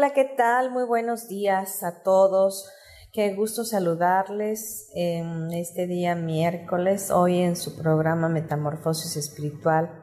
[0.00, 0.70] Hola, ¿qué tal?
[0.70, 2.72] Muy buenos días a todos.
[3.12, 10.02] Qué gusto saludarles en este día miércoles, hoy en su programa Metamorfosis Espiritual.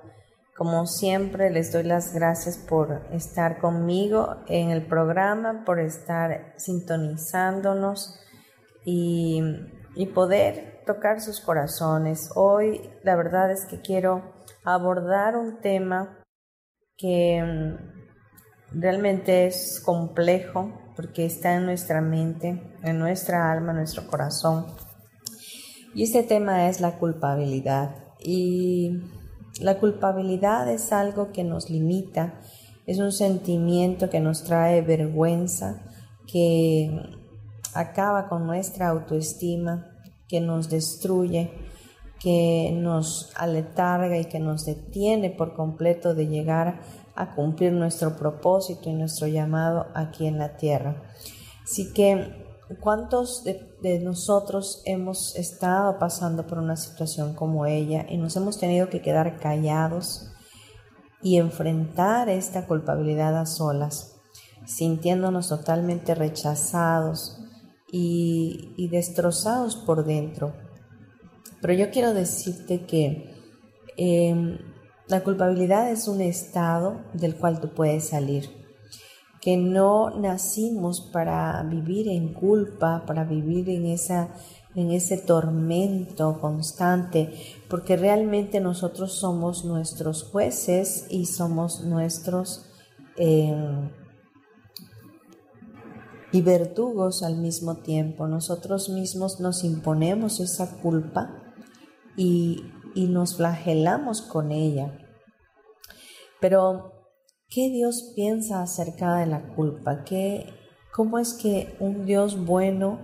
[0.56, 8.20] Como siempre, les doy las gracias por estar conmigo en el programa, por estar sintonizándonos
[8.86, 9.42] y,
[9.96, 12.30] y poder tocar sus corazones.
[12.36, 14.22] Hoy la verdad es que quiero
[14.64, 16.24] abordar un tema
[16.98, 17.97] que
[18.72, 24.66] realmente es complejo porque está en nuestra mente, en nuestra alma, en nuestro corazón.
[25.94, 27.96] Y este tema es la culpabilidad.
[28.20, 29.00] Y
[29.62, 32.40] la culpabilidad es algo que nos limita,
[32.86, 35.84] es un sentimiento que nos trae vergüenza,
[36.26, 36.92] que
[37.74, 39.92] acaba con nuestra autoestima,
[40.28, 41.52] que nos destruye,
[42.20, 46.80] que nos aletarga y que nos detiene por completo de llegar
[47.18, 51.02] a cumplir nuestro propósito y nuestro llamado aquí en la tierra.
[51.64, 52.46] Así que,
[52.80, 58.90] ¿cuántos de, nosotros hemos estado pasando por una situación como ella y nos hemos tenido
[58.90, 60.32] que quedar callados
[61.24, 64.16] y enfrentar esta culpabilidad a solas,
[64.66, 67.40] sintiéndonos totalmente rechazados
[67.92, 70.54] y, destrozados por dentro?
[71.62, 73.34] Pero yo quiero decirte que
[73.98, 74.60] em,
[75.08, 78.50] la culpabilidad es un estado del cual tú puedes salir,
[79.42, 84.30] que no nacimos para vivir en culpa, para vivir en, esa,
[84.76, 87.34] en ese tormento constante,
[87.70, 92.66] porque realmente nosotros somos nuestros jueces y somos nuestros...
[93.18, 93.90] Eh,
[96.30, 98.28] y verdugos al mismo tiempo.
[98.28, 101.42] Nosotros mismos nos imponemos esa culpa
[102.18, 102.64] y
[102.98, 104.92] y nos flagelamos con ella.
[106.42, 106.94] Pero,
[107.48, 110.04] ¿qué Dios piensa acerca de la culpa?
[110.04, 110.52] ¿Qué,
[110.92, 113.00] ¿Cómo es que un Dios bueno,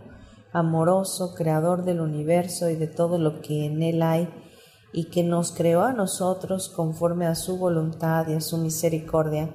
[0.52, 4.28] amoroso, creador del universo y de todo lo que en él hay,
[4.94, 9.54] y que nos creó a nosotros conforme a su voluntad y a su misericordia,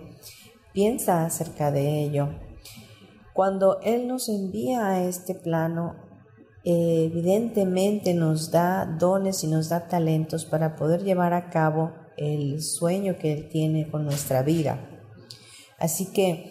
[0.72, 2.28] piensa acerca de ello?
[3.32, 6.07] Cuando Él nos envía a este plano,
[6.64, 13.16] evidentemente nos da dones y nos da talentos para poder llevar a cabo el sueño
[13.18, 14.78] que Él tiene con nuestra vida.
[15.78, 16.50] Así que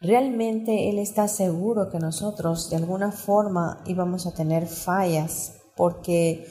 [0.00, 6.46] realmente Él está seguro que nosotros de alguna forma íbamos a tener fallas porque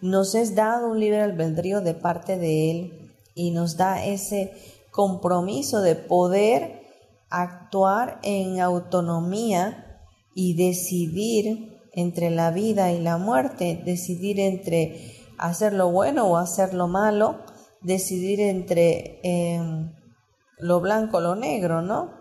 [0.00, 4.52] nos es dado un libre albedrío de parte de Él y nos da ese
[4.90, 6.82] compromiso de poder
[7.30, 9.87] actuar en autonomía
[10.34, 16.74] y decidir entre la vida y la muerte, decidir entre hacer lo bueno o hacer
[16.74, 17.40] lo malo,
[17.80, 19.92] decidir entre em,
[20.58, 22.12] lo blanco o lo negro, ¿no?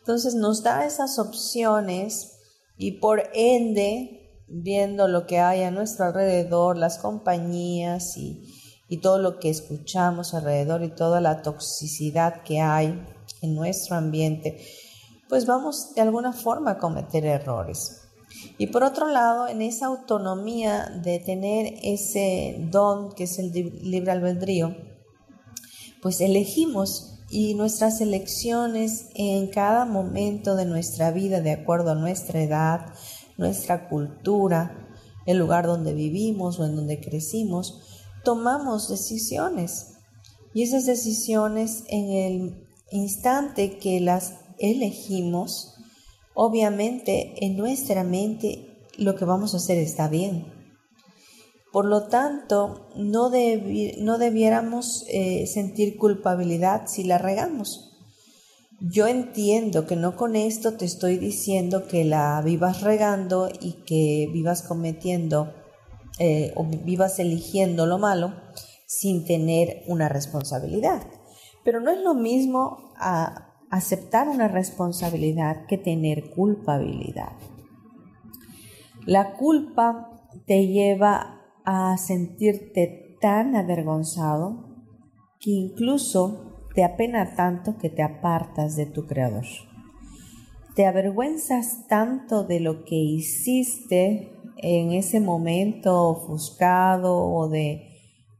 [0.00, 2.38] Entonces nos da esas opciones
[2.76, 8.42] y por ende, viendo lo que hay a nuestro alrededor, las compañías y,
[8.88, 13.04] y todo lo que escuchamos alrededor y toda la toxicidad que hay
[13.42, 14.64] en nuestro ambiente,
[15.28, 18.02] pues vamos de alguna forma a cometer errores.
[18.56, 24.12] Y por otro lado, en esa autonomía de tener ese don que es el libre
[24.12, 24.76] albedrío,
[26.02, 32.42] pues elegimos y nuestras elecciones en cada momento de nuestra vida, de acuerdo a nuestra
[32.42, 32.86] edad,
[33.36, 34.88] nuestra cultura,
[35.26, 37.82] el lugar donde vivimos o en donde crecimos,
[38.24, 39.98] tomamos decisiones.
[40.54, 45.74] Y esas decisiones en el instante que las elegimos,
[46.34, 50.52] obviamente en nuestra mente lo que vamos a hacer está bien.
[51.72, 53.30] Por lo tanto, no,
[53.98, 57.88] no debiéramos eh, sentir culpabilidad si la regamos,
[58.80, 64.30] yo entiendo que no con esto te estoy diciendo que la vivas regando y que
[64.32, 65.52] vivas cometiendo
[66.20, 68.34] eh, o vivas eligiendo lo malo
[68.86, 71.02] sin tener una responsabilidad.
[71.64, 77.32] Pero no es lo mismo a aceptar una responsabilidad que tener culpabilidad.
[79.06, 80.10] La culpa
[80.46, 84.64] te lleva a sentirte tan avergonzado
[85.40, 89.44] que incluso te apena tanto que te apartas de tu creador.
[90.74, 97.88] Te avergüenzas tanto de lo que hiciste en ese momento ofuscado o de,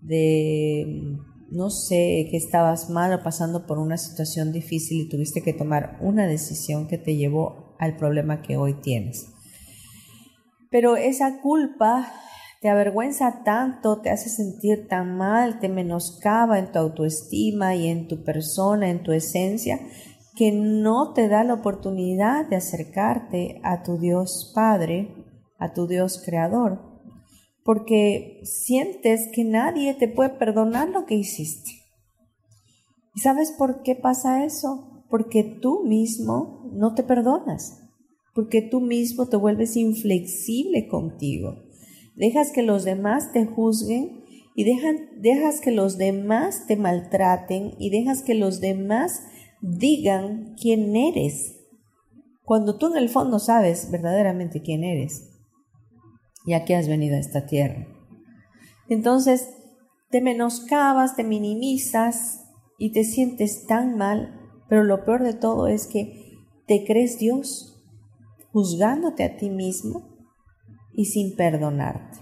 [0.00, 1.18] de
[1.50, 5.98] no sé, que estabas mal o pasando por una situación difícil y tuviste que tomar
[6.00, 9.28] una decisión que te llevó al problema que hoy tienes.
[10.70, 12.12] Pero esa culpa
[12.60, 18.08] te avergüenza tanto, te hace sentir tan mal, te menoscaba en tu autoestima y en
[18.08, 19.78] tu persona, en tu esencia,
[20.34, 25.14] que no te da la oportunidad de acercarte a tu Dios Padre,
[25.58, 26.87] a tu Dios Creador,
[27.64, 31.70] porque sientes que nadie te puede perdonar lo que hiciste.
[33.14, 35.04] ¿Y sabes por qué pasa eso?
[35.10, 37.88] Porque tú mismo no te perdonas
[38.38, 41.64] porque tú mismo te vuelves inflexible contigo.
[42.14, 44.22] Dejas que los demás te juzguen
[44.54, 49.24] y dejas que los demás te maltraten y dejas que los demás
[49.60, 51.56] digan quién eres.
[52.44, 55.27] Cuando tú en el fondo sabes verdaderamente quién eres,
[56.48, 57.86] ya que has venido a esta tierra.
[58.88, 59.50] Entonces,
[60.10, 62.46] te menoscabas, te minimizas
[62.78, 64.34] y te sientes tan mal,
[64.68, 66.32] pero lo peor de todo es que
[66.66, 67.84] te crees Dios
[68.52, 70.16] juzgándote a ti mismo
[70.94, 72.18] y sin perdonarte.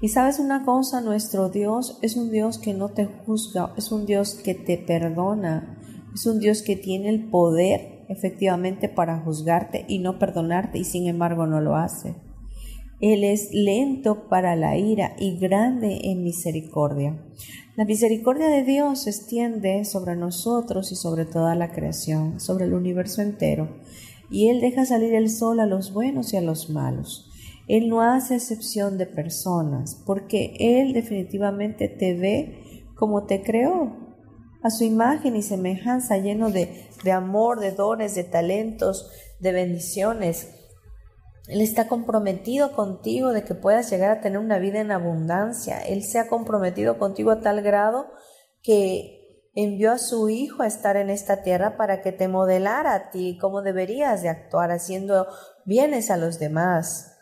[0.00, 4.04] Y sabes una cosa, nuestro Dios es un Dios que no te juzga, es un
[4.04, 5.78] Dios que te perdona,
[6.12, 11.06] es un Dios que tiene el poder efectivamente para juzgarte y no perdonarte y sin
[11.06, 12.16] embargo no lo hace.
[13.02, 17.22] Él es lento para la ira y grande en misericordia.
[17.76, 22.72] La misericordia de Dios se extiende sobre nosotros y sobre toda la creación, sobre el
[22.72, 23.68] universo entero
[24.32, 27.30] y Él deja salir el sol a los buenos y a los malos.
[27.68, 34.00] Él no hace excepción de personas, porque Él definitivamente te ve como te creó,
[34.62, 39.10] a su imagen y semejanza, lleno de, de amor, de dones, de talentos,
[39.40, 40.48] de bendiciones.
[41.52, 45.82] Él está comprometido contigo de que puedas llegar a tener una vida en abundancia.
[45.82, 48.06] Él se ha comprometido contigo a tal grado
[48.62, 53.10] que envió a su Hijo a estar en esta tierra para que te modelara a
[53.10, 55.26] ti cómo deberías de actuar, haciendo
[55.66, 57.18] bienes a los demás,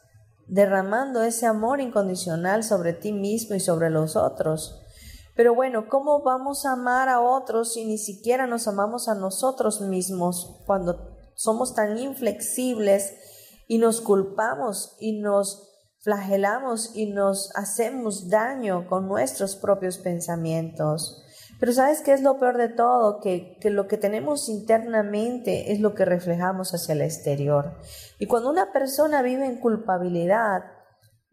[0.47, 4.81] derramando ese amor incondicional sobre ti mismo y sobre los otros.
[5.35, 9.81] Pero bueno, ¿cómo vamos a amar a otros si ni siquiera nos amamos a nosotros
[9.81, 13.13] mismos cuando somos tan inflexibles
[13.71, 15.71] y nos culpamos y nos
[16.01, 21.23] flagelamos y nos hacemos daño con nuestros propios pensamientos?
[21.61, 23.21] Pero ¿sabes qué es lo peor de todo?
[23.21, 27.79] Que, que, lo que tenemos internamente es lo que reflejamos hacia el exterior.
[28.19, 30.65] Y cuando una persona vive en culpabilidad,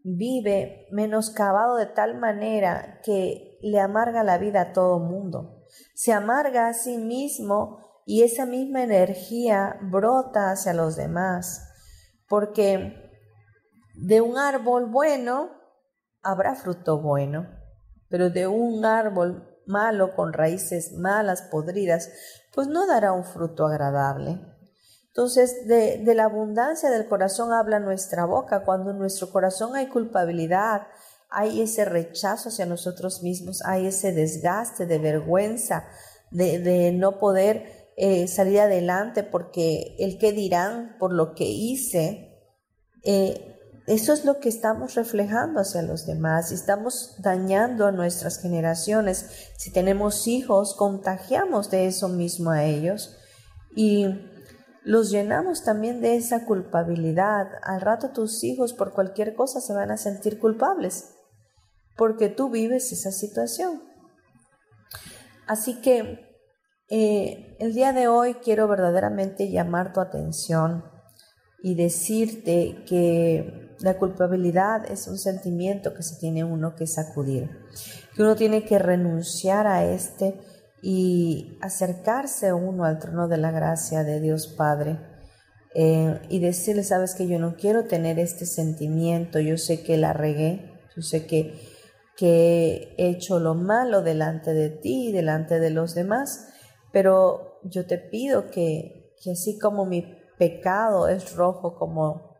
[0.04, 5.64] vive menoscabado de tal manera que le amarga la vida a todo mundo.
[5.96, 11.67] Se amarga a sí mismo y esa misma energía brota hacia los demás.
[12.28, 13.10] Porque
[13.94, 15.50] de un árbol bueno
[16.22, 17.48] habrá fruto bueno,
[18.08, 22.10] pero de un árbol malo, con raíces malas, podridas,
[22.54, 24.40] pues no dará un fruto agradable.
[25.18, 28.64] Entonces, de, la abundancia del corazón habla nuestra boca.
[28.64, 30.86] Cuando en nuestro corazón hay culpabilidad,
[31.28, 35.86] hay ese rechazo hacia nosotros mismos, hay ese desgaste de vergüenza,
[36.30, 42.32] de, no poder eh, salir adelante porque el que dirán por lo que hice,
[43.02, 43.56] eh,
[43.88, 49.50] eso es lo que estamos reflejando hacia los demás estamos dañando a nuestras generaciones.
[49.56, 53.16] Si tenemos hijos, contagiamos de eso mismo a ellos
[53.74, 54.06] y
[54.84, 57.48] los llenamos también de esa culpabilidad.
[57.64, 61.14] Al rato tus hijos por cualquier cosa se van a sentir culpables
[61.96, 63.82] porque tú vives esa situación.
[65.48, 66.27] Así que
[66.90, 70.84] eh, el día de hoy quiero verdaderamente llamar tu atención
[71.62, 77.50] y decirte que la culpabilidad es un sentimiento que se tiene uno que sacudir,
[78.14, 80.40] que uno tiene que renunciar a este
[80.82, 84.98] y acercarse uno al trono de la gracia de Dios Padre
[85.74, 90.12] eh, y decirle, sabes que yo no quiero tener este sentimiento, yo sé que la
[90.12, 91.54] regué, yo sé que,
[92.16, 96.47] que he hecho lo malo delante de ti y delante de los demás,
[96.92, 102.36] pero yo te pido que, que así como mi pecado es rojo como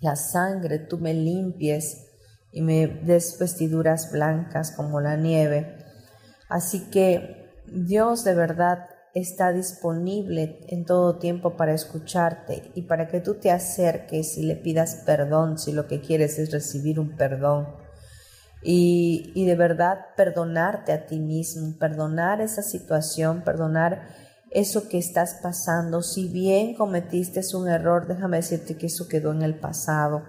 [0.00, 2.06] la sangre, tú me limpies
[2.52, 5.76] y me des vestiduras blancas como la nieve.
[6.48, 13.20] Así que Dios de verdad está disponible en todo tiempo para escucharte y para que
[13.20, 17.79] tú te acerques y le pidas perdón si lo que quieres es recibir un perdón.
[18.62, 24.08] Y, de verdad perdonarte a ti mismo, perdonar esa situación, perdonar
[24.50, 26.02] eso que estás pasando.
[26.02, 30.22] Si bien cometiste un error, déjame decirte que eso quedó en el pasado.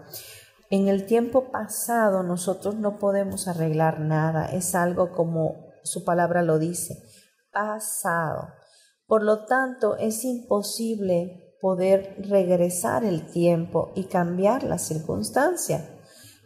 [0.70, 6.60] En el tiempo pasado nosotros no podemos arreglar nada, es algo como su palabra lo
[6.60, 7.04] dice,
[7.52, 8.54] pasado.
[9.08, 16.01] Por lo tanto, es imposible poder regresar el tiempo y cambiar la circunstancia.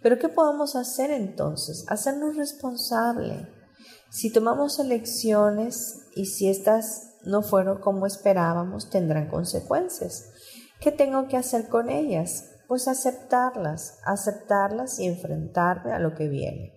[0.05, 1.83] Pero ¿qué podemos hacer entonces?
[1.87, 3.47] Hacernos responsable.
[4.11, 10.29] Si tomamos elecciones y si estas no fueron como esperábamos, tendrán consecuencias.
[10.79, 12.51] ¿Qué tengo que hacer con ellas?
[12.67, 16.73] Pues aceptarlas, aceptarlas y enfrentarme a lo que viene.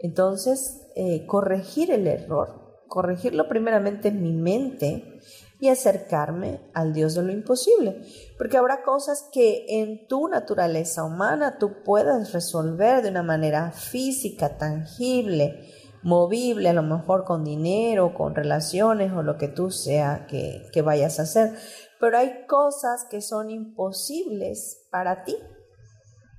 [0.00, 5.22] Entonces, eh, corregir el error, corregirlo primeramente en mi mente
[5.62, 8.02] y acercarme al Dios de lo imposible.
[8.36, 14.58] Porque habrá cosas que en tu naturaleza humana tú puedas resolver de una manera física,
[14.58, 20.66] tangible, movible, a lo mejor con dinero, con relaciones o lo que tú sea que,
[20.72, 21.54] que vayas a hacer.
[22.00, 25.36] Pero hay cosas que son imposibles para ti.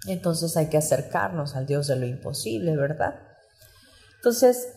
[0.06, 3.22] Entonces hay que acercarnos al Dios de lo imposible, ¿verdad?
[4.18, 4.68] Entonces,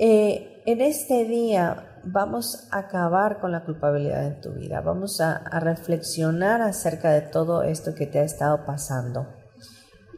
[0.00, 5.42] eh, en este día vamos a acabar con la culpabilidad en tu vida, vamos a,
[5.60, 9.28] reflexionar acerca de todo esto que te ha estado pasando.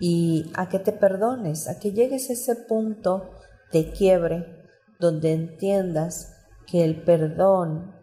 [0.01, 3.31] Y a que te perdones, a que llegues a ese punto
[3.73, 4.65] de quiebre
[4.99, 6.35] donde entiendas
[6.67, 7.95] que el perdón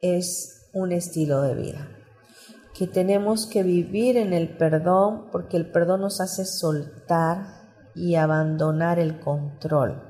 [0.00, 1.88] es un estilo de vida,
[2.74, 8.98] que tenemos que vivir en el perdón porque el perdón nos hace soltar y abandonar
[8.98, 10.05] el control.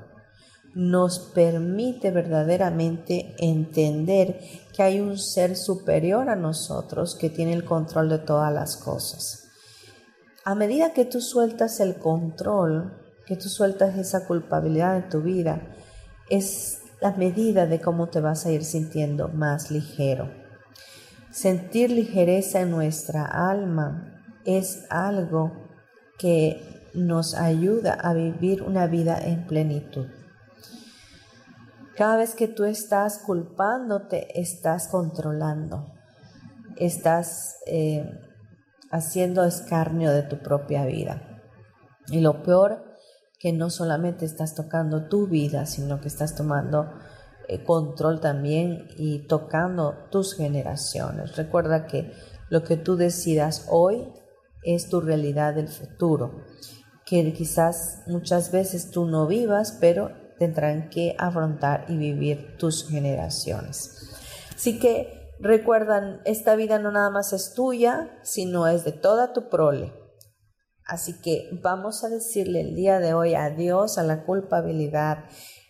[0.77, 4.39] Nos permite verdaderamente entender
[4.75, 9.49] que hay un ser superior a nosotros que tiene el control de todas las cosas.
[10.45, 12.93] A medida que tú sueltas el control,
[13.25, 15.61] que tú sueltas esa culpabilidad en tu vida,
[16.29, 20.29] es la medida de cómo te vas a ir sintiendo más ligero.
[21.31, 25.53] Sentir ligereza en nuestra alma es algo
[26.19, 30.05] que nos ayuda a vivir una vida en plenitud.
[31.97, 35.95] Cada vez que tú estás culpándote, estás controlando,
[36.75, 38.07] estás eh,
[38.91, 41.41] haciendo escarnio de tu propia vida.
[42.09, 42.83] Y lo peor
[43.39, 46.87] que no solamente estás tocando tu vida, sino que estás tomando
[47.47, 51.35] eh, control también y tocando tus generaciones.
[51.35, 52.11] Recuerda que
[52.49, 54.07] lo que tú decidas hoy
[54.63, 56.43] es tu realidad del futuro,
[57.07, 64.11] que quizás muchas veces tú no vivas, pero tendrán que afrontar y vivir tus generaciones.
[64.55, 69.49] Así que recuerdan, esta vida no nada más es tuya, sino es de toda tu
[69.49, 69.93] prole
[70.87, 75.25] Así que vamos a decirle el día de hoy adiós a la culpabilidad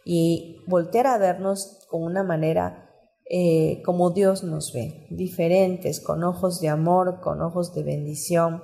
[0.06, 2.88] y voltear a vernos con una manera
[3.30, 8.62] eh, como Dios nos ve, diferentes, con ojos de amor, con ojos de bendición.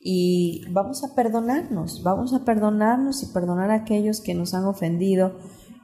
[0.00, 5.36] Y vamos a perdonarnos, vamos a perdonarnos y perdonar a aquellos que nos han ofendido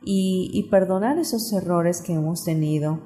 [0.03, 3.01] y, y perdonar esos errores que hemos tenido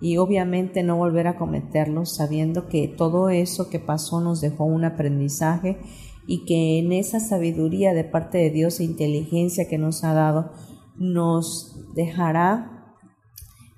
[0.00, 4.84] y obviamente no volver a cometerlos sabiendo que todo eso que pasó nos dejó un
[4.84, 5.78] aprendizaje
[6.26, 10.52] y que en esa sabiduría de parte de Dios e inteligencia que nos ha dado
[10.96, 12.96] nos dejará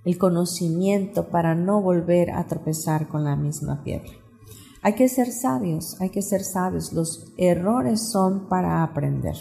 [0.05, 4.24] el conocimiento para no volver a tropezar con la misma piedra.
[4.85, 6.93] Hay que ser sabios, hay que ser sabios.
[6.93, 9.35] Los errores son para aprender.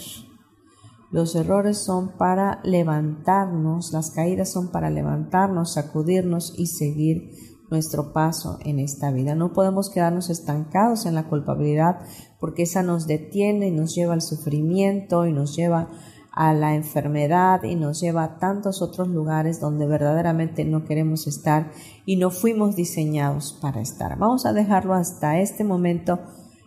[1.10, 7.30] Los errores son para levantarnos, las caídas son para levantarnos, sacudirnos y seguir
[7.70, 9.34] nuestro paso en esta vida.
[9.34, 12.00] No podemos quedarnos estancados en la culpabilidad
[12.40, 15.88] porque esa nos detiene y nos lleva al sufrimiento y nos lleva a
[16.36, 21.70] la enfermedad y nos lleva a tantos otros lugares donde verdaderamente no queremos estar
[22.04, 24.18] y no fuimos diseñados para estar.
[24.18, 26.18] Vamos a dejarlo hasta este momento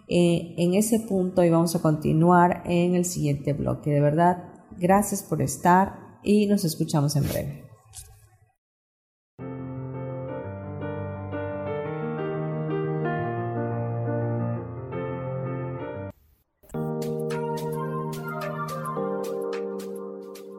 [0.07, 3.91] eh, en ese punto y vamos a continuar en el siguiente bloque.
[3.91, 4.43] De verdad,
[4.77, 7.66] gracias por estar y nos escuchamos en breve.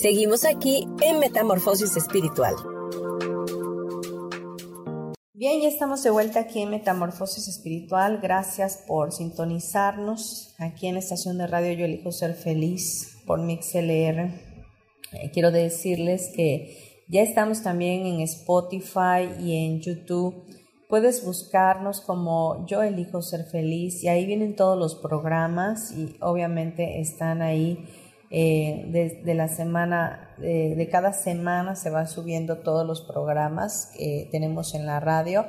[0.00, 2.54] Seguimos aquí en Metamorfosis Espiritual.
[5.34, 8.20] Bien, ya estamos de vuelta aquí en Metamorfosis Espiritual.
[8.22, 14.20] Gracias por sintonizarnos aquí en estación de radio Yo Elijo Ser Feliz por MixLR.
[15.14, 20.44] Eh, quiero decirles que ya estamos también en Spotify y en YouTube.
[20.88, 27.00] Puedes buscarnos como Yo Elijo Ser Feliz y ahí vienen todos los programas y obviamente
[27.00, 27.84] están ahí
[28.30, 34.86] eh, la semana, de cada semana se van subiendo todos los programas que tenemos en
[34.86, 35.46] la radio.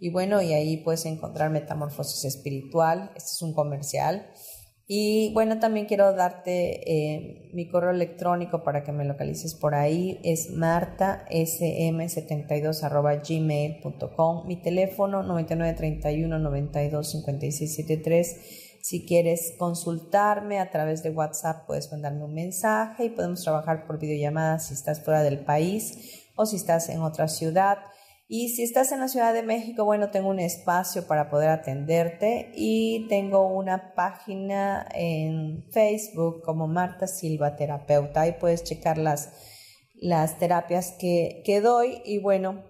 [0.00, 3.12] Y bueno, y ahí puedes encontrar Metamorfosis Espiritual.
[3.16, 4.26] Este es un comercial.
[4.86, 10.20] Y bueno, también quiero darte eh, mi correo electrónico para que me localices por ahí.
[10.22, 14.46] Es martasm72 gmail.com.
[14.46, 17.14] Mi teléfono 9931 92
[18.84, 23.98] si quieres consultarme a través de WhatsApp, puedes mandarme un mensaje y podemos trabajar por
[23.98, 27.78] videollamada si estás fuera del país o si estás en otra ciudad.
[28.28, 32.52] Y si estás en la Ciudad de México, bueno, tengo un espacio para poder atenderte
[32.56, 38.20] y tengo una página en Facebook como Marta Silva Terapeuta.
[38.20, 39.32] Ahí puedes checar las,
[39.94, 42.62] las terapias que, que doy y bueno,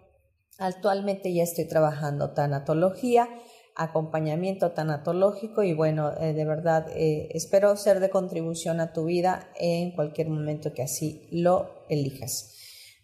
[0.58, 3.28] actualmente ya estoy trabajando tanatología
[3.76, 9.50] acompañamiento tanatológico y bueno, eh, de verdad eh, espero ser de contribución a tu vida
[9.58, 12.52] en cualquier momento que así lo elijas.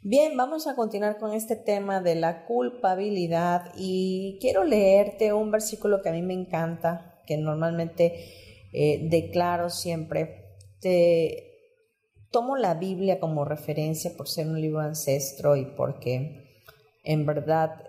[0.03, 6.01] Bien, vamos a continuar con este tema de la culpabilidad y quiero leerte un versículo
[6.03, 8.25] que a mí me encanta, que normalmente
[8.73, 10.57] eh, declaro siempre.
[10.81, 11.47] Te,
[12.31, 16.65] tomo la Biblia como referencia por ser un libro ancestro y porque
[17.03, 17.83] en verdad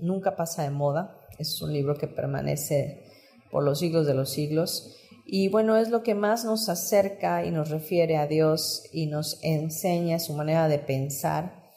[0.00, 3.02] nunca pasa de moda es un libro que permanece
[3.50, 4.96] por los siglos de los siglos.
[5.24, 9.38] Y bueno, es lo que más nos acerca y nos refiere a Dios y nos
[9.42, 11.70] enseña su manera de pensar,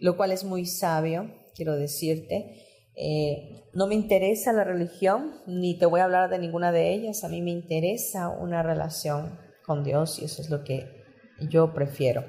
[0.00, 2.66] lo cual es muy sabio, quiero decirte.
[2.96, 7.24] Eh, no me interesa la religión, ni te voy a hablar de ninguna de ellas,
[7.24, 11.04] a mí me interesa una relación con Dios y eso es lo que
[11.48, 12.24] yo prefiero.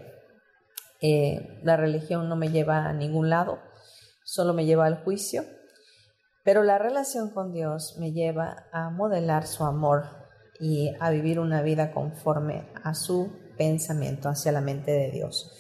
[1.02, 3.60] Eh, la religión no me lleva a ningún lado,
[4.24, 5.44] solo me lleva al juicio
[6.44, 10.06] pero la relación con Dios me lleva a modelar su amor
[10.60, 15.52] y a vivir una vida conforme a su pensamiento hacia la mente de Dios.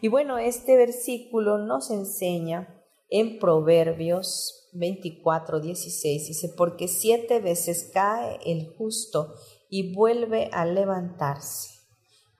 [0.00, 8.38] Y bueno, este versículo nos enseña en Proverbios 24, 16 dice, porque siete veces cae
[8.46, 9.34] el justo
[9.68, 11.80] y vuelve a levantarse,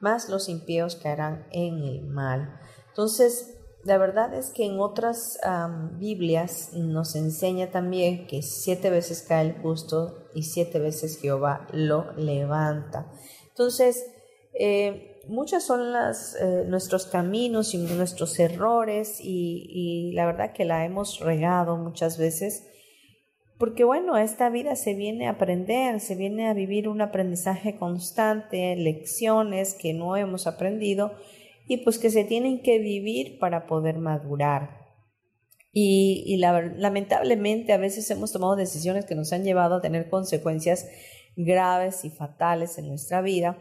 [0.01, 2.59] más los impíos caerán en el mal.
[2.89, 5.39] Entonces, la verdad es que en otras
[5.99, 12.13] Biblias nos enseña también que siete veces cae el justo y siete veces Jehová lo
[12.13, 13.11] levanta.
[13.49, 14.07] Entonces,
[14.55, 20.65] eh, muchos son las, eh, nuestros caminos y nuestros errores y, y, la verdad que
[20.65, 22.69] la hemos regado muchas veces.
[23.59, 28.77] Porque bueno, esta vida se viene a aprender, se viene a vivir un aprendizaje constante,
[28.77, 31.13] lecciones que no hemos aprendido
[31.67, 34.83] y pues que se tienen que vivir para poder madurar.
[35.75, 40.87] Y, lamentablemente a veces hemos tomado decisiones que nos han llevado a tener consecuencias
[41.35, 43.59] graves y fatales en nuestra vida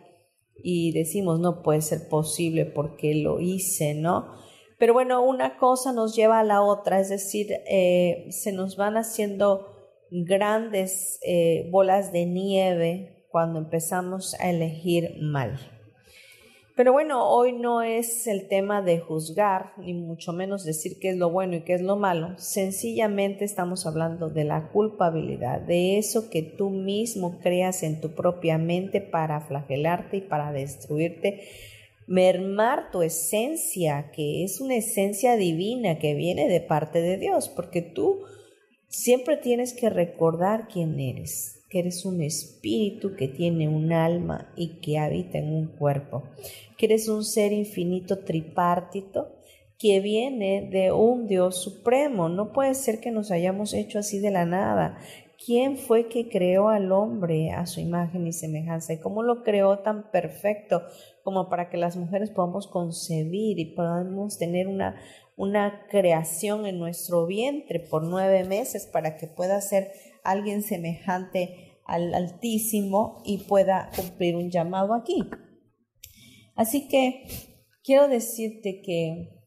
[0.61, 4.35] y decimos no puede ser posible porque lo hice, ¿no?
[4.77, 8.97] Pero bueno, una cosa nos lleva a la otra, es decir, eh, se nos van
[8.97, 9.67] haciendo
[10.09, 15.70] grandes eh, bolas de nieve cuando empezamos a elegir mal.
[16.75, 21.17] Pero bueno, hoy no es el tema de juzgar, ni mucho menos decir qué es
[21.17, 22.37] lo bueno y qué es lo malo.
[22.37, 28.57] Sencillamente estamos hablando de la culpabilidad, de eso que tú mismo creas en tu propia
[28.57, 31.41] mente para flagelarte y para destruirte,
[32.07, 37.81] mermar tu esencia, que es una esencia divina que viene de parte de Dios, porque
[37.81, 38.21] tú
[38.87, 44.81] siempre tienes que recordar quién eres que eres un espíritu que tiene un alma y
[44.81, 46.23] que habita en un cuerpo,
[46.77, 49.37] que eres un ser infinito tripartito
[49.79, 52.27] que viene de un Dios supremo.
[52.27, 54.97] No puede ser que nos hayamos hecho así de la nada.
[55.43, 58.93] ¿Quién fue que creó al hombre a su imagen y semejanza?
[58.93, 60.83] ¿Y cómo lo creó tan perfecto
[61.23, 64.97] como para que las mujeres podamos concebir y podamos tener una,
[65.37, 69.91] una creación en nuestro vientre por nueve meses para que pueda ser
[70.23, 75.23] alguien semejante al Altísimo y pueda cumplir un llamado aquí.
[76.55, 77.25] Así que
[77.83, 79.45] quiero decirte que,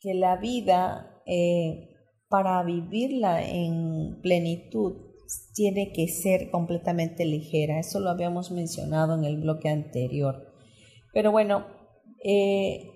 [0.00, 1.90] que la vida, eh,
[2.28, 5.08] para vivirla en plenitud,
[5.54, 7.78] tiene que ser completamente ligera.
[7.78, 10.52] Eso lo habíamos mencionado en el bloque anterior.
[11.12, 11.66] Pero bueno,
[12.24, 12.90] eh,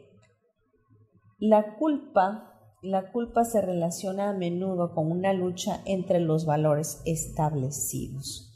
[1.39, 2.52] la culpa
[2.83, 8.51] la culpa se relaciona a menudo con una lucha entre los valores establecidos.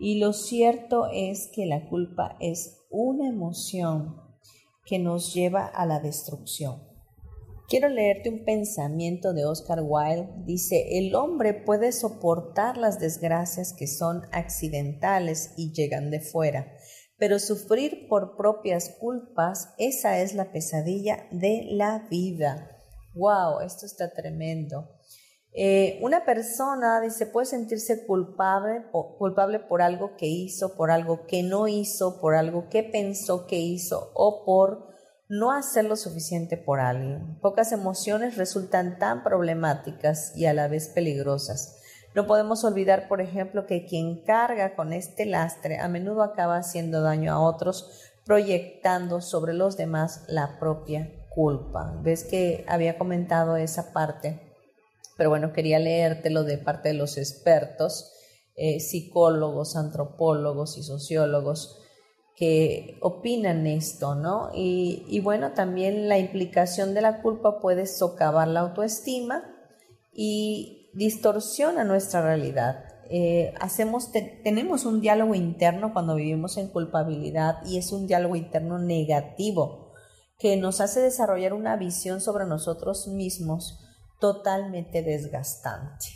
[0.00, 4.16] Y lo cierto es que la culpa es una emoción
[4.84, 6.82] que nos lleva a la destrucción.
[7.68, 10.28] Quiero leerte un pensamiento de Oscar Wilde.
[10.44, 16.72] Dice, el hombre puede soportar las desgracias que son accidentales y llegan de fuera,
[17.16, 22.74] pero sufrir por propias culpas, esa es la pesadilla de la vida
[23.18, 24.88] wow, esto está tremendo.
[25.52, 28.84] Eh, una persona dice puede sentirse culpable,
[29.18, 33.58] culpable por algo que hizo, por algo que no hizo, por algo que pensó que
[33.58, 34.86] hizo o por
[35.28, 37.38] no hacer lo suficiente por alguien.
[37.40, 41.76] Pocas emociones resultan tan problemáticas y a la vez peligrosas.
[42.14, 47.02] No podemos olvidar, por ejemplo, que quien carga con este lastre a menudo acaba haciendo
[47.02, 51.96] daño a otros, proyectando sobre los demás la propia culpa.
[52.02, 54.40] Ves que había comentado esa parte,
[55.16, 58.10] pero bueno, quería leértelo de parte de los expertos,
[58.56, 61.78] eh, psicólogos, antropólogos y sociólogos
[62.34, 64.50] que opinan esto, ¿no?
[64.52, 69.44] Y, bueno, también la implicación de la culpa puede socavar la autoestima
[70.12, 72.84] y distorsiona nuestra realidad.
[73.10, 74.10] Eh, hacemos,
[74.42, 79.87] tenemos un diálogo interno cuando vivimos en culpabilidad y es un diálogo interno negativo
[80.38, 83.80] que nos hace desarrollar una visión sobre nosotros mismos
[84.20, 86.06] totalmente desgastante.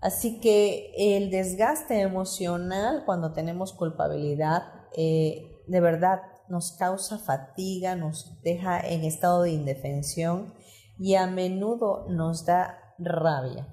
[0.00, 4.62] Así que el desgaste emocional cuando tenemos culpabilidad
[4.96, 10.54] eh, de verdad nos causa fatiga, nos deja en estado de indefensión
[10.98, 13.68] y a menudo nos da rabia.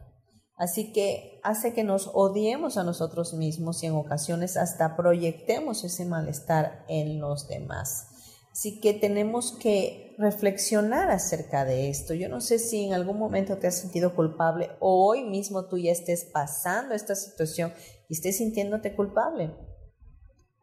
[0.55, 6.05] Así que hace que nos odiemos a nosotros mismos y en ocasiones hasta proyectemos ese
[6.05, 8.16] malestar en los demás.
[8.57, 12.15] Así que tenemos que reflexionar acerca de esto.
[12.15, 15.77] Yo no sé si en algún momento te has sentido culpable o hoy mismo tú
[15.77, 17.71] ya estés pasando esta situación
[18.09, 19.53] y estés sintiéndote culpable.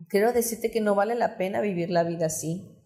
[0.09, 2.83] Quiero decirte que no vale la pena vivir la vida así.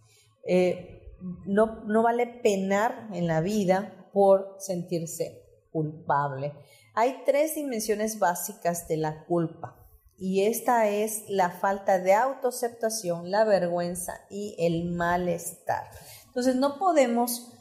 [0.47, 1.15] Eh,
[1.47, 5.43] no, no vale penar en la vida por sentirse
[5.73, 6.53] culpable.
[6.95, 9.78] Hay tres dimensiones básicas de la culpa
[10.19, 15.85] y esta es la falta de autoaceptación, la vergüenza y el malestar.
[16.27, 17.53] Entonces no podemos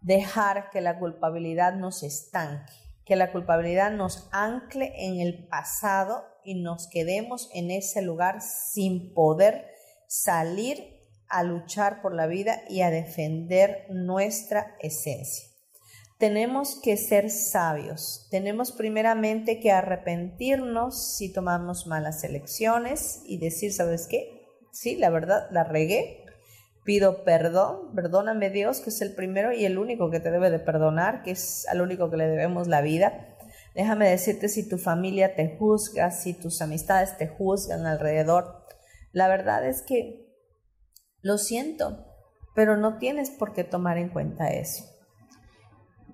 [0.00, 2.72] dejar que la culpabilidad nos estanque.
[3.04, 9.12] que la culpabilidad nos ancle en el pasado y nos quedemos en ese lugar sin
[9.12, 9.66] poder
[10.08, 10.94] salir
[11.28, 15.53] a luchar por la vida y a defender nuestra esencia.
[16.24, 18.28] Tenemos que ser sabios.
[18.30, 24.48] Tenemos primeramente que arrepentirnos si tomamos malas elecciones y decir, ¿sabes qué?
[24.72, 26.24] Sí, la verdad, la regué.
[26.82, 30.60] Pido perdón, perdóname Dios, que es el primero y el único que te debe de
[30.60, 33.36] perdonar, que es al único que le debemos la vida.
[33.74, 38.64] Déjame decirte si tu familia te juzga, si tus amistades te juzgan alrededor.
[39.12, 40.26] La verdad es que
[41.20, 42.06] lo siento,
[42.54, 44.93] pero no tienes por qué tomar en cuenta eso.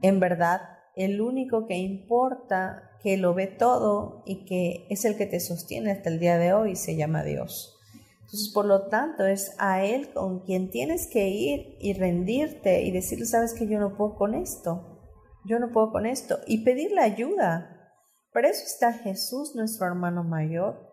[0.03, 0.61] En verdad,
[0.97, 5.91] el único que importa, que lo ve todo y que es el que te sostiene
[5.91, 7.77] hasta el día de hoy, se llama Dios.
[8.23, 12.91] Entonces, por lo tanto, es a Él con quien tienes que ir y rendirte y
[12.91, 14.91] decirle, sabes que yo no puedo con esto
[15.45, 17.95] yo no puedo con esto, y pedirle ayuda.
[18.33, 20.89] Para eso está Jesús, nuestro hermano mayor,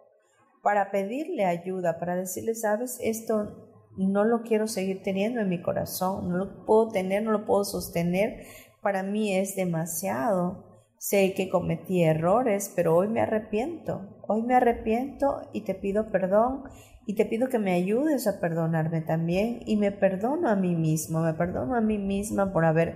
[0.63, 6.29] para pedirle ayuda, para decirle, sabes, esto no lo quiero seguir teniendo en mi corazón,
[6.29, 8.45] no lo puedo tener, no lo puedo sostener,
[8.87, 10.63] para mí es demasiado.
[10.97, 16.63] Sé que cometí errores, pero hoy me arrepiento, hoy me arrepiento y te pido perdón
[17.05, 21.19] y te pido que me ayudes a perdonarme también y me perdono a mí mismo,
[21.19, 22.95] me perdono a mí misma por haber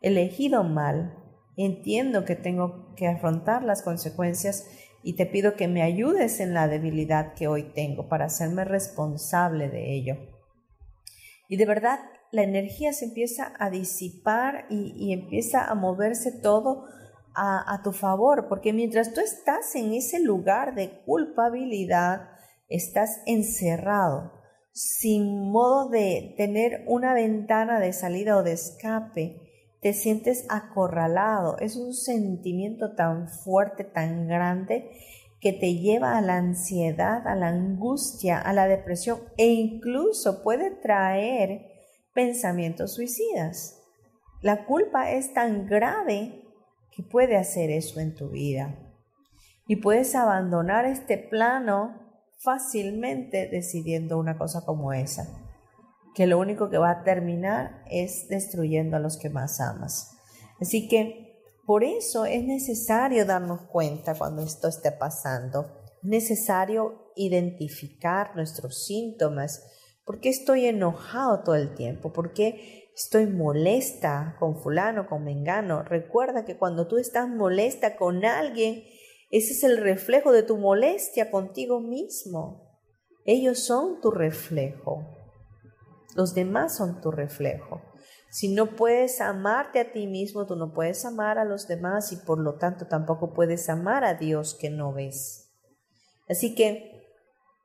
[0.00, 1.12] elegido mal.
[1.58, 4.66] Entiendo que tengo que afrontar las consecuencias
[5.02, 9.68] y te pido que me ayudes en la debilidad que hoy tengo para hacerme responsable
[9.68, 10.14] de ello.
[11.46, 11.98] Y de verdad,
[12.32, 16.84] la energía se empieza a disipar y, empieza a moverse todo
[17.34, 22.28] a, a tu favor, porque mientras tú estás en ese lugar de culpabilidad,
[22.68, 24.32] estás encerrado,
[24.72, 29.46] sin modo de tener una ventana de salida o de escape
[29.86, 31.58] te sientes acorralado.
[31.58, 34.90] Es un sentimiento tan fuerte, tan grande,
[35.40, 40.70] que te lleva a la ansiedad, a la angustia, a la depresión e incluso puede
[40.70, 41.75] traer
[42.16, 43.80] pensamientos suicidas.
[44.42, 46.42] La culpa es tan grave
[46.90, 48.76] que puede hacer eso en tu vida.
[49.68, 52.00] Y puedes abandonar este plano
[52.38, 55.46] fácilmente decidiendo una cosa como esa
[56.16, 60.16] que lo único que va a terminar es destruyendo a los que más amas.
[60.58, 65.66] Así que por eso es necesario darnos cuenta cuando esto esté pasando.
[66.02, 69.62] Es necesario identificar nuestros síntomas.
[70.06, 72.12] ¿Por qué estoy enojado todo el tiempo?
[72.12, 75.82] ¿Por qué estoy molesta con fulano, con mengano?
[75.82, 78.84] Recuerda que cuando tú estás molesta con alguien,
[79.32, 82.78] ese es el reflejo de tu molestia contigo mismo.
[83.24, 85.04] Ellos son tu reflejo.
[86.14, 87.82] Los demás son tu reflejo.
[88.30, 92.16] Si no puedes amarte a ti mismo, tú no puedes amar a los demás y
[92.16, 95.52] por lo tanto tampoco puedes amar a Dios que no ves.
[96.28, 96.95] Así que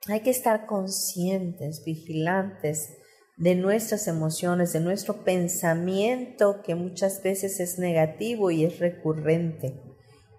[0.08, 2.98] hay que estar conscientes, vigilantes
[3.38, 9.82] de nuestras emociones, de nuestro pensamiento que muchas veces es negativo y es recurrente,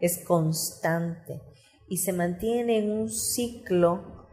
[0.00, 1.40] es constante
[1.88, 4.28] y se mantiene en un ciclo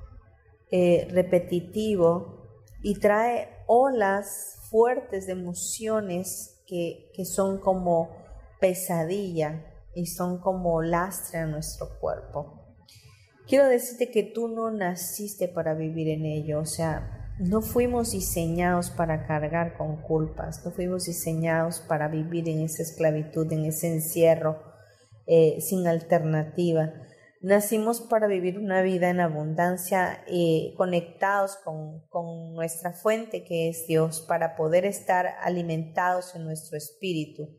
[0.71, 2.39] eh, repetitivo
[2.81, 8.09] y trae olas fuertes de emociones que, son como
[8.59, 9.65] pesadilla
[9.95, 12.58] y son como lastre a nuestro cuerpo.
[13.49, 18.91] Quiero decirte que tú no naciste para vivir en ello, o sea, no fuimos diseñados
[18.91, 24.61] para cargar con culpas, no fuimos diseñados para vivir en esa esclavitud, en ese encierro
[25.25, 26.93] eh, sin alternativa.
[27.41, 33.87] Nacimos para vivir una vida en abundancia y conectados con, con, nuestra fuente que es
[33.87, 37.58] Dios, para poder estar alimentados en nuestro espíritu.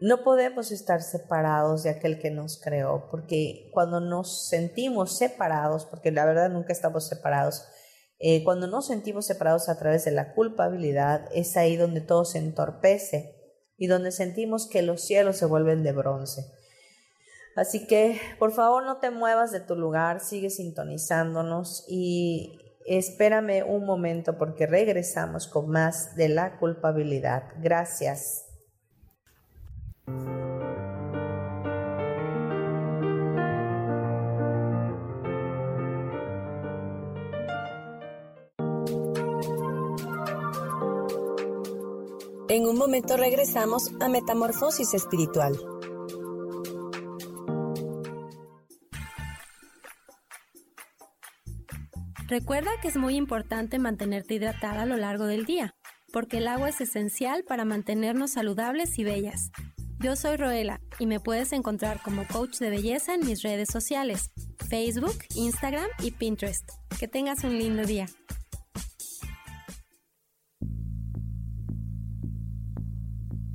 [0.00, 6.12] No podemos estar separados de aquel que nos creó, porque cuando nos sentimos separados, porque
[6.12, 7.64] la verdad nunca estamos separados,
[8.20, 12.38] eh, cuando nos sentimos separados a través de la culpabilidad, es ahí donde todo se
[12.38, 13.34] entorpece
[13.76, 16.42] y donde sentimos que los cielos se vuelven de bronce.
[17.56, 23.84] Así que por favor no te muevas de tu lugar, sigue sintonizándonos y espérame un
[23.84, 27.44] momento porque regresamos con más de la culpabilidad.
[27.60, 28.47] Gracias.
[42.50, 45.56] En un momento regresamos a Metamorfosis Espiritual.
[52.26, 55.74] Recuerda que es muy importante mantenerte hidratada a lo largo del día,
[56.10, 59.50] porque el agua es esencial para mantenernos saludables y bellas.
[60.00, 64.30] Yo soy Roela y me puedes encontrar como coach de belleza en mis redes sociales,
[64.68, 66.70] Facebook, Instagram y Pinterest.
[67.00, 68.06] Que tengas un lindo día.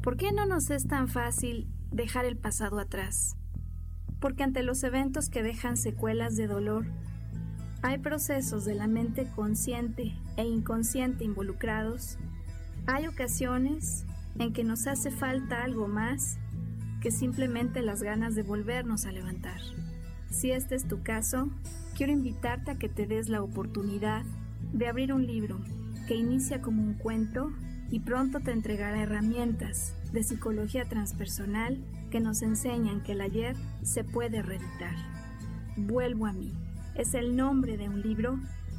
[0.01, 3.37] ¿Por qué no nos es tan fácil dejar el pasado atrás?
[4.19, 6.85] Porque ante los eventos que dejan secuelas de dolor,
[7.83, 12.17] hay procesos de la mente consciente e inconsciente involucrados.
[12.85, 14.05] Hay ocasiones
[14.39, 16.37] en que nos hace falta algo más
[17.01, 19.59] que simplemente las ganas de volvernos a levantar.
[20.29, 21.49] Si este es tu caso,
[21.95, 24.23] quiero invitarte a que te des la oportunidad
[24.71, 25.59] de abrir un libro
[26.07, 27.51] que inicia como un cuento
[27.89, 34.03] y pronto te entregará herramientas de psicología transpersonal que nos enseñan que el ayer se
[34.03, 34.95] puede reeditar.
[35.77, 36.51] Vuelvo a mí.
[36.95, 38.39] Es el nombre de un libro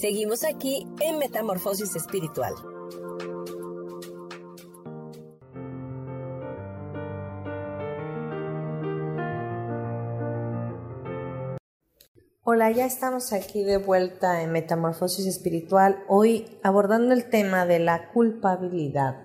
[0.00, 2.54] Seguimos aquí en Metamorfosis Espiritual.
[12.44, 18.12] Hola, ya estamos aquí de vuelta en Metamorfosis Espiritual, hoy abordando el tema de la
[18.12, 19.16] culpabilidad.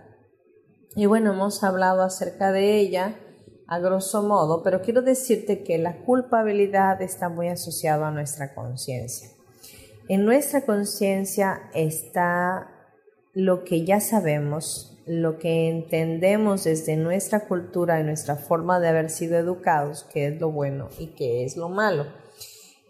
[0.95, 3.19] Y bueno, hemos hablado acerca de ella
[3.67, 9.42] a grosso modo, pero quiero decirte que la culpabilidad está muy asociada a nuestra conciencia.
[10.09, 12.69] En nuestra conciencia está
[13.33, 19.09] lo que ya sabemos, lo que entendemos desde nuestra cultura y nuestra forma de haber
[19.09, 22.05] sido educados, que es lo bueno y que es lo malo.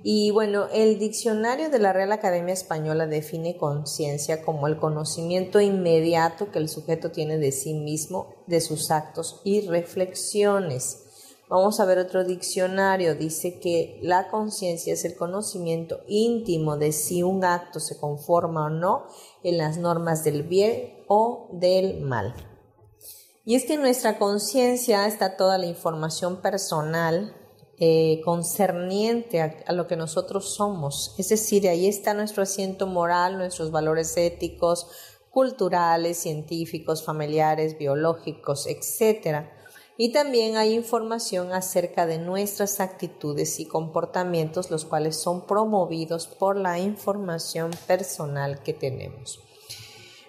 [0.02, 6.52] Y bueno, el diccionario de la Real Academia Española define conciencia como el conocimiento inmediato
[6.52, 11.03] que el sujeto tiene de sí mismo, de sus actos y reflexiones.
[11.50, 13.16] Vamos a ver otro diccionario.
[13.16, 18.70] Dice que la conciencia es el conocimiento íntimo de si un acto se conforma o
[18.70, 19.08] no
[19.44, 22.34] en las normas del bien o del mal.
[23.46, 27.36] Y es que en nuestra conciencia está toda la información personal
[27.78, 31.14] eh, concerniente a, lo que nosotros somos.
[31.18, 34.88] Es decir, ahí está nuestro asiento moral, nuestros valores éticos,
[35.30, 39.48] culturales, científicos, familiares, biológicos, etc.
[39.98, 46.58] Y también hay información acerca de nuestras actitudes y comportamientos, los cuales son promovidos por
[46.58, 49.40] la información personal que tenemos.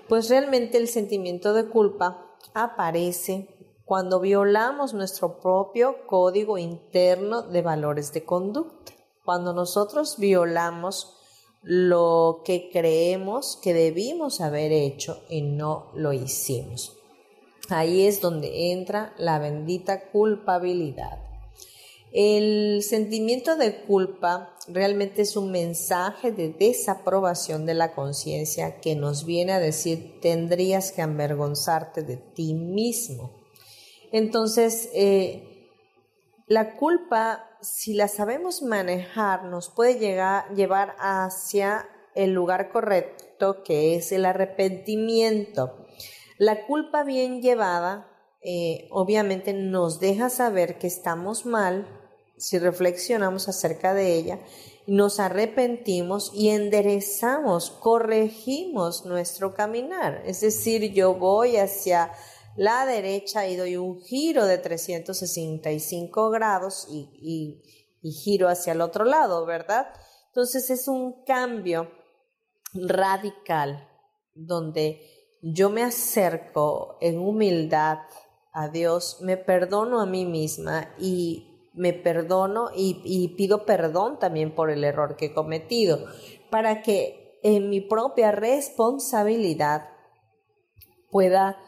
[0.09, 3.49] Pues realmente el sentimiento de culpa aparece
[3.87, 8.93] cuando violamos nuestro propio código interno de valores de conducta,
[9.25, 11.17] cuando nosotros violamos
[11.63, 16.99] lo que creemos que debimos haber hecho y no lo hicimos.
[17.71, 21.19] Ahí es donde entra la bendita culpabilidad.
[22.13, 29.27] El sentimiento de culpa realmente es un mensaje de desaprobación de la conciencia que nos
[29.27, 33.33] viene a decir tendrías que avergonzarte de ti mismo.
[34.13, 35.73] Entonces, eh,
[36.47, 43.97] la culpa, si la sabemos manejar, nos puede llegar, llevar hacia el lugar correcto que
[43.97, 45.84] es el arrepentimiento.
[46.39, 48.11] La culpa bien llevada
[48.47, 51.89] eh, obviamente nos deja saber que estamos mal
[52.37, 54.41] si reflexionamos acerca de ella,
[54.87, 60.23] nos arrepentimos y enderezamos, corregimos nuestro caminar.
[60.27, 62.13] Es decir, yo voy hacia
[62.57, 67.63] la derecha y doy un giro de 365 grados y,
[68.03, 69.87] y giro hacia el otro lado, ¿verdad?
[70.27, 71.91] Entonces es un cambio
[72.75, 73.89] radical
[74.35, 75.14] donde
[75.53, 77.99] yo me acerco en humildad
[78.53, 84.71] a Dios, me perdono a mí misma y me perdono y, pido perdón también por
[84.71, 86.07] el error que he cometido,
[86.51, 89.91] para que en mi propia responsabilidad
[91.11, 91.59] pueda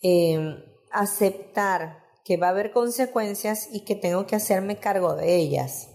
[0.00, 0.56] em,
[0.90, 5.90] aceptar que va a haber consecuencias y que tengo que hacerme cargo de ellas.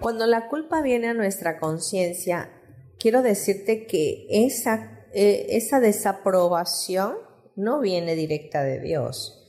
[0.00, 2.50] Cuando la culpa viene a nuestra conciencia,
[2.98, 7.14] quiero decirte que esa, eh, esa desaprobación
[7.56, 9.40] no viene directa de Dios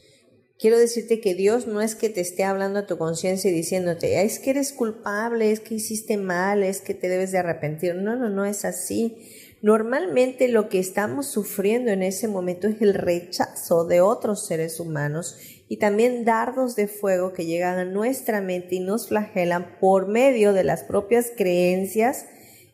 [0.57, 4.23] Quiero decirte que Dios no es que te esté hablando a tu conciencia y diciéndote,
[4.23, 7.95] es que eres culpable, es que hiciste mal, es que te debes de arrepentir.
[7.95, 9.17] No, no, no es así.
[9.61, 15.37] Normalmente lo que estamos sufriendo en ese momento es el rechazo de otros seres humanos
[15.67, 20.53] y también dardos de fuego que llegan a nuestra mente y nos flagelan por medio
[20.53, 22.27] de las propias creencias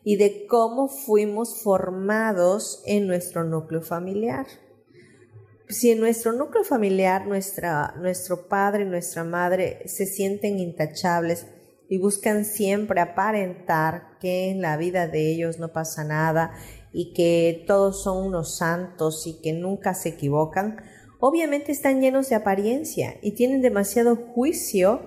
[0.04, 4.46] y de cómo fuimos formados en nuestro núcleo familiar.
[5.68, 11.46] Si en nuestro núcleo familiar nuestra, nuestro padre y nuestra madre se sienten intachables
[11.88, 16.52] y buscan siempre aparentar que en la vida de ellos no pasa nada
[16.92, 20.76] y que todos son unos santos y que nunca se equivocan,
[21.20, 25.00] obviamente están llenos de apariencia y tienen demasiado juicio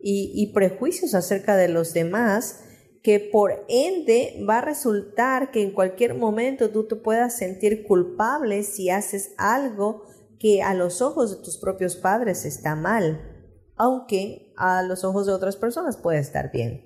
[0.00, 2.64] y, y prejuicios acerca de los demás
[3.08, 8.62] que por ende va a resultar que en cualquier momento tú te puedas sentir culpable
[8.64, 10.04] si haces algo
[10.38, 15.32] que a los ojos de tus propios padres está mal, aunque a los ojos de
[15.32, 16.84] otras personas puede estar bien.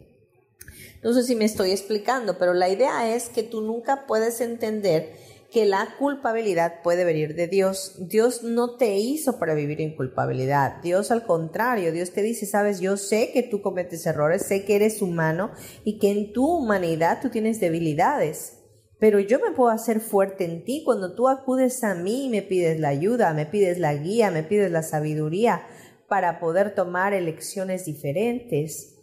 [1.03, 5.16] No sé si me estoy explicando, pero la idea es que tú nunca puedes entender
[5.53, 7.96] que la culpabilidad puede venir de Dios.
[8.09, 10.80] Dios no te hizo para vivir en culpabilidad.
[10.82, 14.76] Dios al contrario, Dios te dice, sabes, yo sé que tú cometes errores, sé que
[14.76, 15.50] eres humano
[15.84, 18.59] y que en tu humanidad tú tienes debilidades
[19.03, 22.40] pero yo me puedo hacer fuerte en ti cuando tú acudes a mí y me
[22.40, 25.66] pides la ayuda, me pides la guía, me pides la sabiduría
[26.07, 28.96] para poder tomar elecciones diferentes.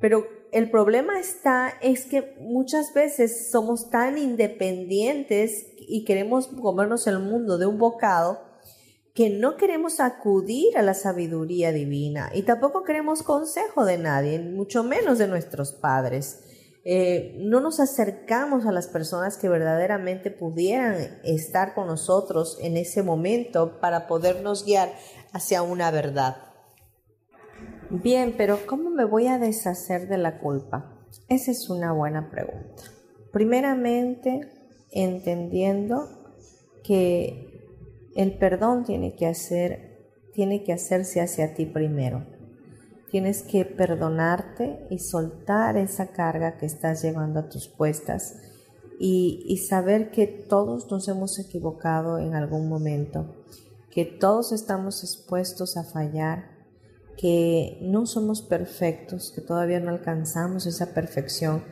[0.00, 7.18] Pero el problema está es que muchas veces somos tan independientes y queremos comernos el
[7.18, 8.40] mundo de un bocado
[9.14, 14.84] que no queremos acudir a la sabiduría divina y tampoco queremos consejo de nadie, mucho
[14.84, 16.42] menos de nuestros padres.
[16.84, 23.02] Eh, no nos acercamos a las personas que verdaderamente pudieran estar con nosotros en ese
[23.02, 24.92] momento para podernos guiar
[25.32, 26.36] hacia una verdad.
[27.88, 30.92] Bien, pero ¿cómo me voy a deshacer de la culpa?
[31.28, 32.82] Esa es una buena pregunta.
[33.32, 34.55] Primeramente,
[35.02, 36.08] entendiendo
[36.82, 37.46] que
[38.14, 39.96] el perdón tiene que hacer
[40.36, 42.26] tiene que hacerse hacia ti primero.
[43.10, 48.34] Tienes que perdonarte y soltar esa carga que estás llevando a tus cuestas
[48.98, 53.34] y, saber que todos nos hemos equivocado en algún momento,
[53.90, 56.50] que todos estamos expuestos a fallar,
[57.16, 61.64] que no somos perfectos, que todavía no alcanzamos esa perfección,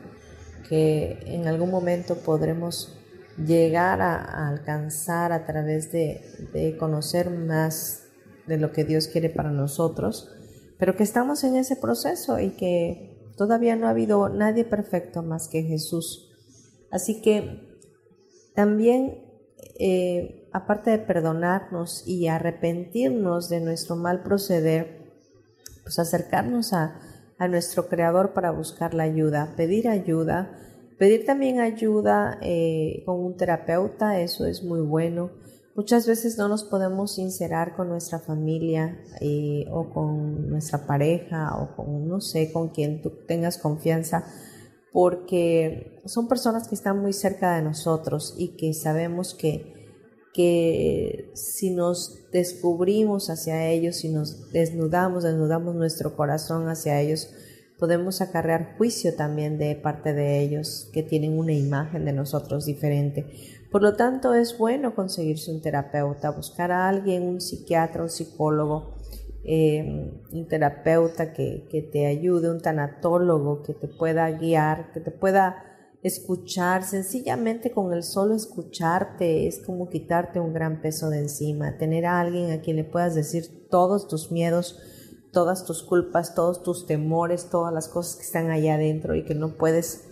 [0.67, 2.94] que en algún momento podremos
[3.37, 8.03] llegar a, alcanzar a través de, conocer más
[8.47, 10.35] de lo que Dios quiere para nosotros
[10.77, 15.47] pero que estamos en ese proceso y que todavía no ha habido nadie perfecto más
[15.47, 16.31] que Jesús.
[16.91, 17.77] Así que
[18.53, 19.17] también,
[19.79, 25.13] eh, aparte de perdonarnos y arrepentirnos de nuestro mal proceder,
[25.83, 26.99] pues acercarnos a,
[27.37, 30.59] a nuestro Creador para buscar la ayuda, pedir ayuda,
[30.97, 35.31] pedir también ayuda eh, con un terapeuta, eso es muy bueno.
[35.75, 41.75] Muchas veces no nos podemos sincerar con nuestra familia eh, o con nuestra pareja o
[41.75, 44.25] con, no sé, con quien tú tengas confianza,
[44.93, 49.73] porque son personas que están muy cerca de nosotros y que sabemos que,
[50.33, 57.29] que si nos descubrimos hacia ellos, si nos desnudamos, desnudamos nuestro corazón hacia ellos,
[57.77, 63.25] podemos acarrear juicio también de parte de ellos que tienen una imagen de nosotros diferente.
[63.71, 68.95] Por lo tanto, es bueno conseguirse un terapeuta, buscar a alguien, un psiquiatra, un psicólogo,
[69.43, 75.61] em, un terapeuta que, te ayude, un tanatólogo que te pueda guiar, que te pueda
[76.03, 82.05] escuchar, sencillamente con el solo escucharte es como quitarte un gran peso de encima, tener
[82.05, 84.79] a alguien a quien le puedas decir todos tus miedos,
[85.35, 89.35] todas tus culpas, todos tus temores, todas las cosas que están allá adentro y que
[89.35, 90.05] no puedes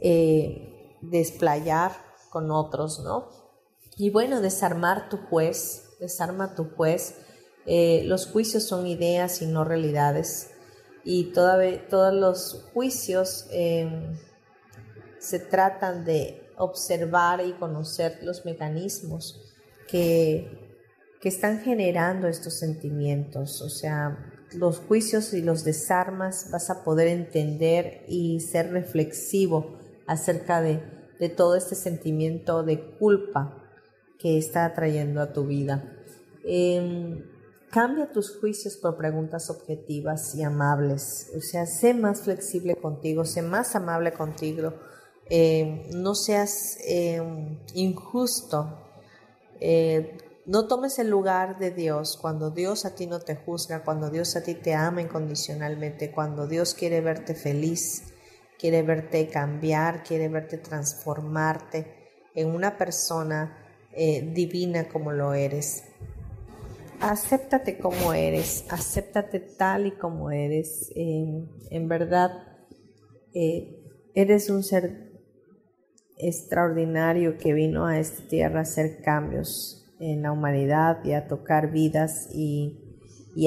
[0.00, 1.90] eh, desplayar
[2.30, 3.28] con otros, ¿no?
[3.96, 7.16] Y bueno, desarmar tu juez, desarma tu juez.
[7.66, 10.52] Eh, los juicios son ideas y no realidades.
[11.02, 14.16] Y todos los juicios eh,
[15.18, 19.52] se tratan de observar y conocer los mecanismos
[19.88, 20.78] que,
[21.20, 23.60] que están generando estos sentimientos.
[23.62, 30.60] O sea, los juicios y los desarmas vas a poder entender y ser reflexivo acerca
[30.60, 30.82] de,
[31.18, 33.56] de todo este sentimiento de culpa
[34.18, 35.96] que está trayendo a tu vida.
[36.44, 37.24] Em,
[37.70, 41.30] cambia tus juicios por preguntas objetivas y amables.
[41.36, 44.74] O sea, sé más flexible contigo, sé más amable contigo,
[45.28, 47.22] eh, no seas eh,
[47.74, 48.78] injusto,
[49.60, 50.18] eh,
[50.50, 54.34] no tomes el lugar de Dios cuando Dios a ti no te juzga, cuando Dios
[54.34, 58.12] a ti te ama incondicionalmente, cuando Dios quiere verte feliz,
[58.58, 61.86] quiere verte cambiar, quiere verte transformarte
[62.34, 65.84] en una persona divina como lo eres.
[66.98, 70.90] Acéptate como eres, acéptate tal y como eres.
[70.96, 72.32] en verdad,
[73.32, 75.12] eres un ser
[76.18, 81.70] extraordinario que vino a esta tierra a hacer cambios en la humanidad y a tocar
[81.70, 82.86] vidas y,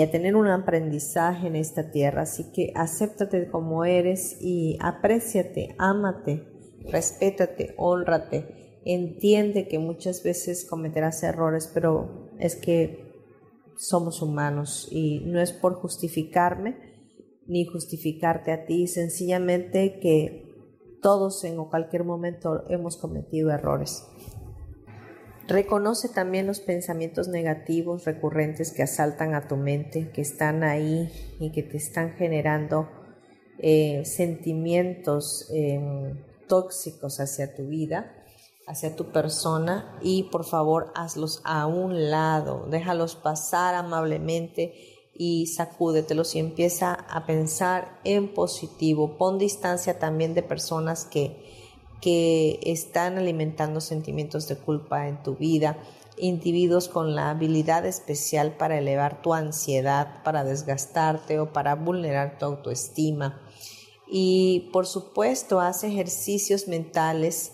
[0.02, 2.22] a tener un aprendizaje en esta tierra.
[2.22, 6.44] Así que acéptate como eres y apréciate, ámate,
[6.90, 8.82] respétate, honrate.
[8.86, 13.14] Entiende que muchas veces cometerás errores, pero es que
[13.76, 16.94] somos humanos y no es por justificarme
[17.48, 20.44] ni justificarte a ti, sencillamente que
[21.02, 24.08] todos en cualquier momento hemos cometido errores.
[25.48, 31.52] Reconoce también los pensamientos negativos recurrentes que asaltan a tu mente, que están ahí y
[31.52, 32.90] que te están generando
[33.60, 36.18] eh, sentimientos em,
[36.48, 38.14] tóxicos hacia tu vida,
[38.68, 44.74] hacia tu persona y por favor hazlos a un lado, déjalos pasar amablemente
[45.14, 49.18] y sacúdetelos y empieza a pensar en positivo.
[49.18, 51.63] Pon distancia también de personas que,
[52.04, 55.78] que están alimentando sentimientos de culpa en tu vida,
[56.18, 62.46] individuos con la habilidad especial para elevar tu ansiedad, para desgastarte o para vulnerar tu
[62.46, 63.42] autoestima.
[64.06, 67.54] Y por supuesto, haz ejercicios mentales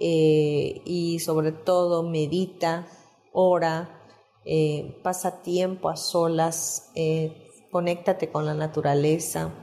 [0.00, 2.88] eh, y sobre todo medita,
[3.32, 4.02] ora,
[4.44, 9.54] eh, pasa tiempo a solas, eh, conéctate con la naturaleza,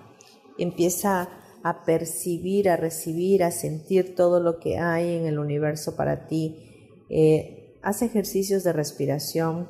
[0.57, 6.27] empieza a percibir, a recibir, a sentir todo lo que hay en el universo para
[6.27, 7.03] ti.
[7.09, 9.67] Eh, haz ejercicios de respiración.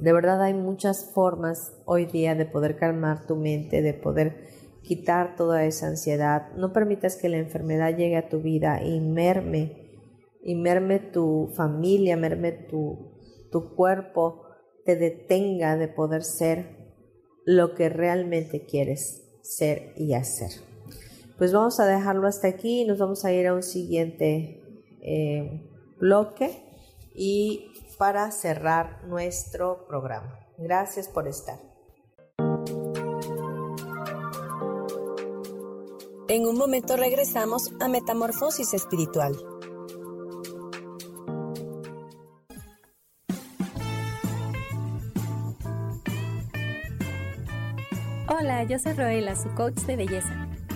[0.00, 4.46] De verdad hay muchas formas hoy día de poder calmar tu mente, de poder
[4.82, 6.52] quitar toda esa ansiedad.
[6.54, 9.88] No permitas que la enfermedad llegue a tu vida y merme,
[10.42, 13.12] y merme tu familia, merme tu,
[13.50, 14.44] tu cuerpo
[14.84, 16.78] te detenga de poder ser
[17.44, 20.67] lo que realmente quieres ser y hacer.
[21.38, 24.60] Pues vamos a dejarlo hasta aquí y nos vamos a ir a un siguiente
[25.00, 25.70] eh,
[26.00, 26.64] bloque
[27.14, 30.36] y para cerrar nuestro programa.
[30.58, 31.60] Gracias por estar.
[36.26, 39.36] En un momento regresamos a Metamorfosis Espiritual.
[48.28, 50.47] Hola, yo soy Roela, su coach de belleza.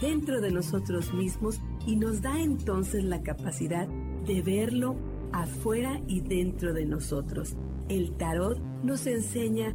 [0.00, 3.88] dentro de nosotros mismos y nos da entonces la capacidad
[4.26, 4.96] de verlo
[5.32, 7.56] afuera y dentro de nosotros.
[7.88, 9.74] El tarot nos enseña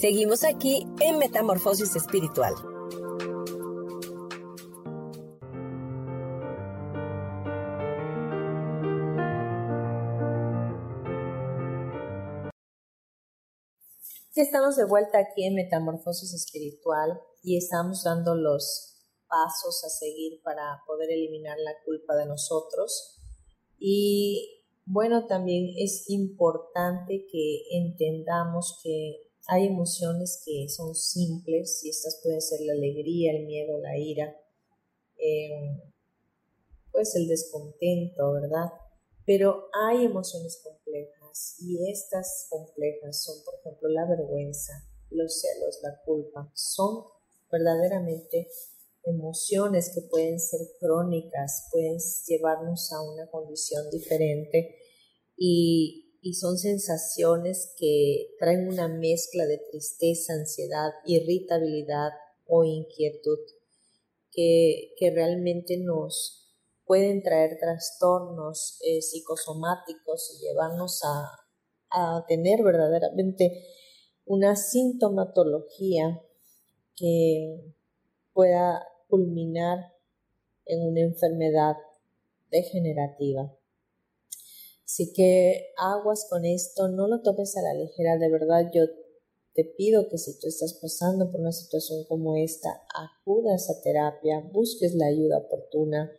[0.00, 2.54] Seguimos aquí en Metamorfosis Espiritual.
[14.34, 20.40] Ya estamos de vuelta aquí en Metamorfosis Espiritual y estamos dando los pasos a seguir
[20.42, 23.20] para poder eliminar la culpa de nosotros.
[23.78, 32.20] Y bueno, también es importante que entendamos que hay emociones que son simples y estas
[32.22, 34.36] pueden ser la alegría, el miedo, la ira,
[35.16, 35.80] em,
[36.92, 38.70] pues el descontento, ¿verdad?
[39.26, 44.72] Pero hay emociones complejas y estas complejas son, por ejemplo, la vergüenza,
[45.10, 46.52] los celos, la culpa.
[46.54, 47.06] Son
[47.50, 48.48] verdaderamente
[49.02, 54.76] emociones que pueden ser crónicas, pueden llevarnos a una condición diferente
[55.36, 62.10] y y son sensaciones que traen una mezcla de tristeza, ansiedad, irritabilidad
[62.46, 63.38] o inquietud
[64.32, 66.36] que, realmente nos
[66.84, 71.40] pueden traer trastornos eh, psicosomáticos y llevarnos a,
[71.90, 73.64] a tener verdaderamente
[74.24, 76.20] una sintomatología
[76.96, 77.74] que
[78.32, 79.78] pueda culminar
[80.66, 81.76] en una enfermedad
[82.50, 83.52] degenerativa.
[84.90, 88.86] Así que aguas con esto, no lo tomes a la ligera, de verdad yo
[89.54, 94.40] te pido que si tú estás pasando por una situación como esta, acudas a terapia,
[94.52, 96.10] busques la ayuda oportuna,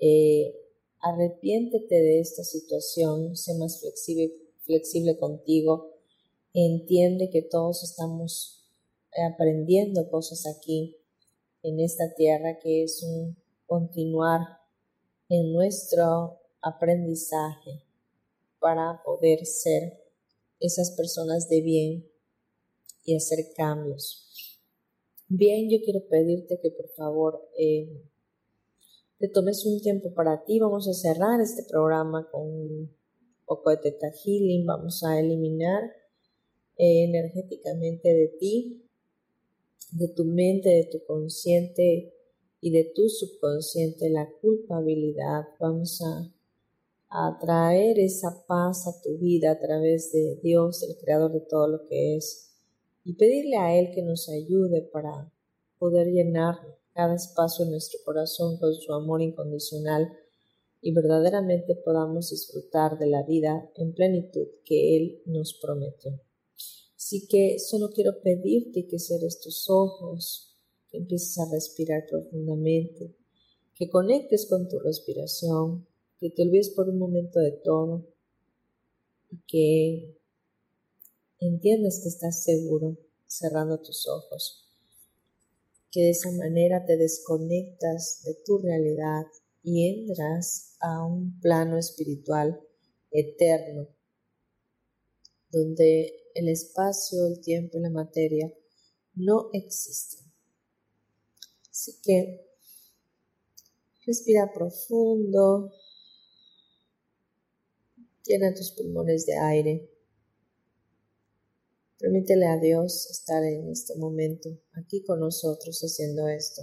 [0.00, 0.56] eh,
[0.98, 4.34] arrepiéntete de esta situación, sé más flexible,
[4.64, 5.94] flexible contigo,
[6.52, 8.66] entiende que todos estamos
[9.32, 10.96] aprendiendo cosas aquí
[11.62, 13.36] en esta tierra que es un
[13.68, 14.40] continuar
[15.28, 17.84] en nuestro aprendizaje
[18.60, 20.00] para poder ser
[20.60, 22.10] esas personas de bien
[23.04, 24.60] y hacer cambios.
[25.28, 28.04] Bien, yo quiero pedirte que por favor eh,
[29.18, 30.58] te tomes un tiempo para ti.
[30.58, 32.96] Vamos a cerrar este programa con un
[33.46, 34.66] poco de teta healing.
[34.66, 35.82] Vamos a eliminar
[36.76, 38.90] eh, energéticamente de ti,
[39.92, 42.14] de tu mente, de tu consciente
[42.60, 45.44] y de tu subconsciente la culpabilidad.
[45.58, 46.32] Vamos a
[47.10, 51.66] a traer esa paz a tu vida a través de Dios, el creador de todo
[51.66, 52.54] lo que es,
[53.04, 55.32] y pedirle a Él que nos ayude para
[55.78, 56.54] poder llenar
[56.94, 60.12] cada espacio en nuestro corazón con su amor incondicional
[60.80, 66.12] y verdaderamente podamos disfrutar de la vida en plenitud que Él nos prometió.
[66.96, 70.56] Así que solo quiero pedirte que cierres tus ojos,
[70.90, 73.16] que empieces a respirar profundamente,
[73.74, 75.86] que conectes con tu respiración,
[76.20, 78.06] que te olvides por un momento de todo
[79.30, 80.20] y que
[81.38, 84.68] entiendas que estás seguro cerrando tus ojos,
[85.90, 89.24] que de esa manera te desconectas de tu realidad
[89.62, 92.60] y entras a un plano espiritual
[93.10, 93.88] eterno,
[95.50, 98.52] donde el espacio, el tiempo y la materia
[99.14, 100.30] no existen.
[101.70, 102.46] Así que
[104.04, 105.72] respira profundo
[108.24, 109.90] Llena tus pulmones de aire.
[111.98, 116.62] Permítele a Dios estar en este momento, aquí con nosotros haciendo esto.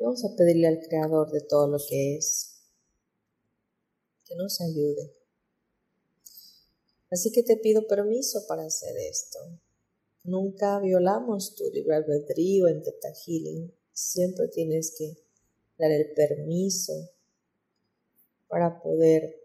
[0.00, 2.60] vamos a pedirle al Creador de todo lo que es
[4.24, 5.12] que nos ayude.
[7.10, 9.38] Así que te pido permiso para hacer esto.
[10.24, 13.72] Nunca violamos tu libre albedrío en Teta Healing.
[13.92, 15.16] Siempre tienes que
[15.78, 16.92] dar el permiso
[18.46, 19.37] para poder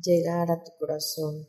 [0.00, 1.48] llegar a tu corazón.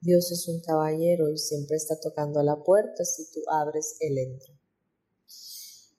[0.00, 3.04] Dios es un caballero y siempre está tocando la puerta.
[3.04, 4.52] Si tú abres, Él entra.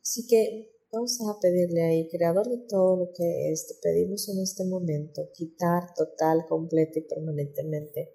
[0.02, 4.66] Así que vamos a pedirle ahí, Creador de todo lo que es, pedimos en este
[4.66, 8.14] momento quitar total, completa y permanentemente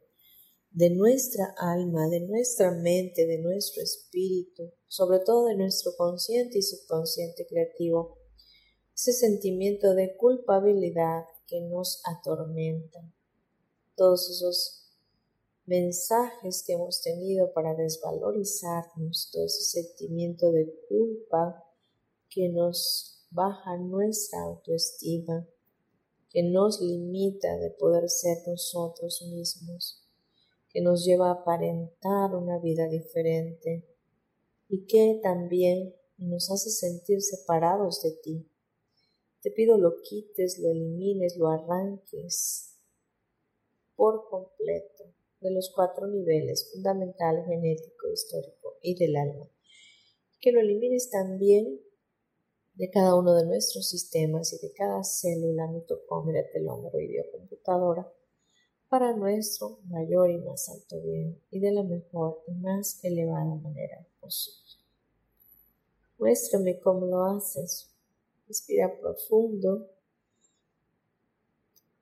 [0.70, 6.62] de nuestra alma, de nuestra mente, de nuestro espíritu, sobre todo de nuestro consciente y
[6.62, 8.18] subconsciente creativo,
[8.94, 13.00] ese sentimiento de culpabilidad que nos atormenta,
[13.96, 14.78] todos esos
[15.66, 21.64] mensajes que hemos tenido para desvalorizarnos, todo ese sentimiento de culpa
[22.30, 25.46] que nos baja nuestra autoestima,
[26.30, 30.04] que nos limita de poder ser nosotros mismos,
[30.70, 33.84] que nos lleva a aparentar una vida diferente
[34.68, 38.47] y que también nos hace sentir separados de ti.
[39.42, 42.76] Te pido lo quites, lo elimines, lo arranques
[43.94, 45.04] por completo
[45.40, 49.48] de los cuatro niveles, fundamental, genético, histórico y del alma.
[50.40, 51.80] Que lo elimines también
[52.74, 58.12] de cada uno de nuestros sistemas y de cada célula, mitocondria, telómero y biocomputadora
[58.88, 64.06] para nuestro mayor y más alto bien y de la mejor y más elevada manera
[64.20, 64.62] posible.
[66.18, 67.94] Muéstrame cómo lo haces.
[68.48, 69.90] Respira profundo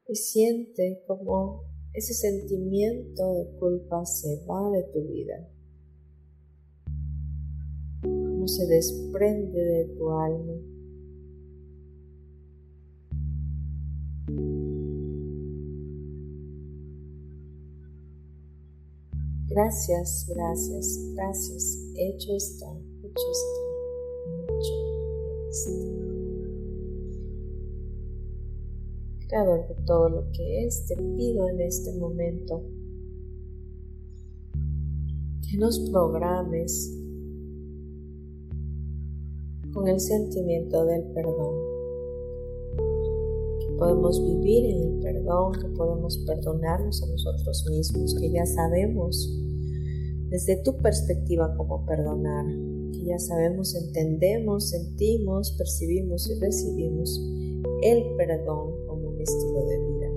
[0.09, 5.51] y siente como ese sentimiento de culpa se va de tu vida,
[8.03, 10.55] como se desprende de tu alma.
[19.49, 21.79] Gracias, gracias, gracias.
[21.97, 22.67] Hecho está,
[23.03, 23.66] hecho está,
[29.29, 32.63] Creador de todo lo que es, te pido en este momento
[35.51, 36.97] que nos programes
[39.73, 41.55] con el sentimiento del perdón,
[43.59, 49.29] que podemos vivir en el perdón, que podemos perdonarnos a nosotros mismos, que ya sabemos
[50.31, 52.47] desde tu perspectiva cómo perdonar,
[52.93, 57.21] que ya sabemos, entendemos, sentimos, percibimos y recibimos
[57.83, 58.86] el perdón
[59.27, 60.09] estilo de vida,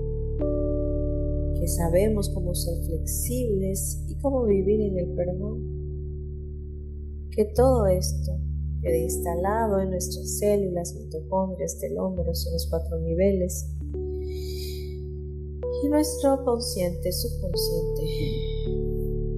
[1.58, 5.64] que sabemos cómo ser flexibles y cómo vivir en el perdón,
[7.30, 8.32] que todo esto
[8.80, 13.68] quede instalado en nuestras células, mitocondrias, telómeros, en los cuatro niveles,
[15.82, 18.02] y nuestro consciente, subconsciente,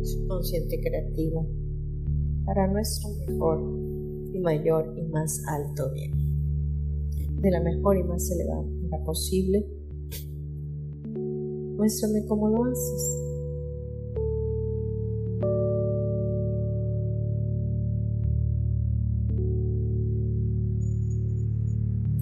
[0.03, 1.47] subconsciente creativo,
[2.45, 3.61] para nuestro mejor
[4.35, 6.13] y mayor y más alto bien,
[7.41, 9.67] de la mejor y más elevada posible.
[11.77, 13.19] Muéstrame cómo lo haces.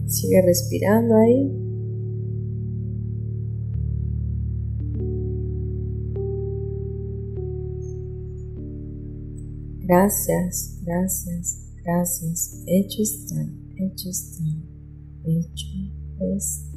[0.07, 1.61] Sigue respirando ahí.
[9.91, 12.62] Gracias, gracias, gracias.
[12.66, 13.43] Hecho está,
[13.77, 14.45] hecho está,
[15.25, 15.66] hecho
[16.21, 16.71] está.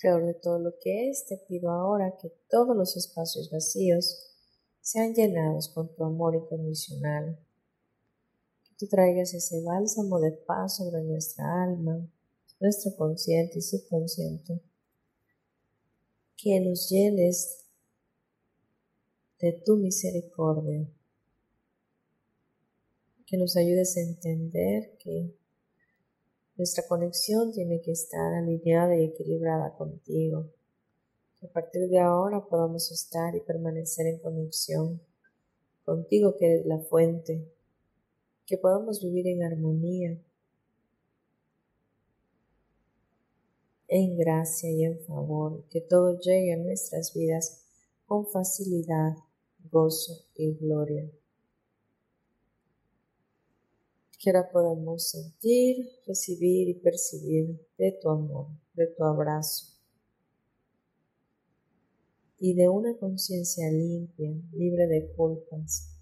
[0.00, 4.32] Creador de todo lo que es, te pido ahora que todos los espacios vacíos
[4.80, 7.38] sean llenados con tu amor incondicional.
[8.64, 12.04] Que tú traigas ese bálsamo de paz sobre nuestra alma,
[12.58, 14.60] nuestro consciente y subconsciente.
[16.42, 17.66] Que nos llenes
[19.38, 20.88] de tu misericordia.
[23.24, 25.36] Que nos ayudes a entender que
[26.56, 30.50] nuestra conexión tiene que estar alineada y equilibrada contigo.
[31.38, 35.00] Que a partir de ahora podamos estar y permanecer en conexión
[35.84, 37.48] contigo que eres la fuente.
[38.46, 40.20] Que podamos vivir en armonía.
[43.94, 47.62] En gracia y en favor, que todo llegue a nuestras vidas
[48.06, 49.16] con facilidad,
[49.70, 51.10] gozo y gloria.
[54.18, 59.66] Que ahora podamos sentir, recibir y percibir de tu amor, de tu abrazo
[62.38, 65.98] y de una conciencia limpia, libre de culpas,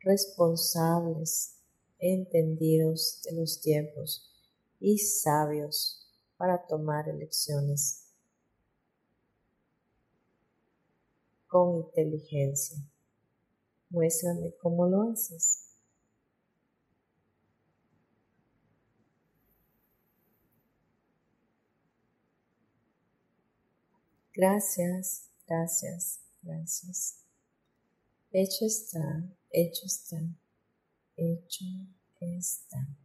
[0.00, 1.58] responsables,
[1.98, 4.32] entendidos de los tiempos
[4.80, 6.01] y sabios
[6.42, 8.04] para tomar elecciones
[11.46, 12.78] con inteligencia.
[13.90, 15.78] Muéstrame cómo lo haces.
[24.34, 27.24] Gracias, gracias, gracias.
[28.32, 30.18] Hecho está, hecho está,
[31.16, 31.64] hecho
[32.18, 33.01] está.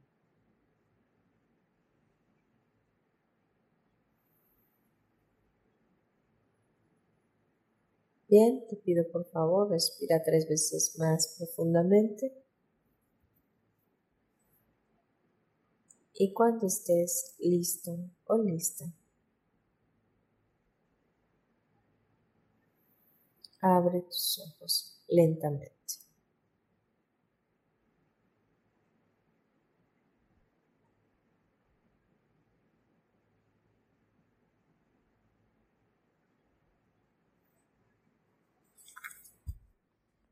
[8.30, 12.32] Bien, te pido por favor, respira tres veces más profundamente.
[16.16, 18.92] Y cuando estés listo o lista,
[23.62, 25.77] abre tus ojos lentamente.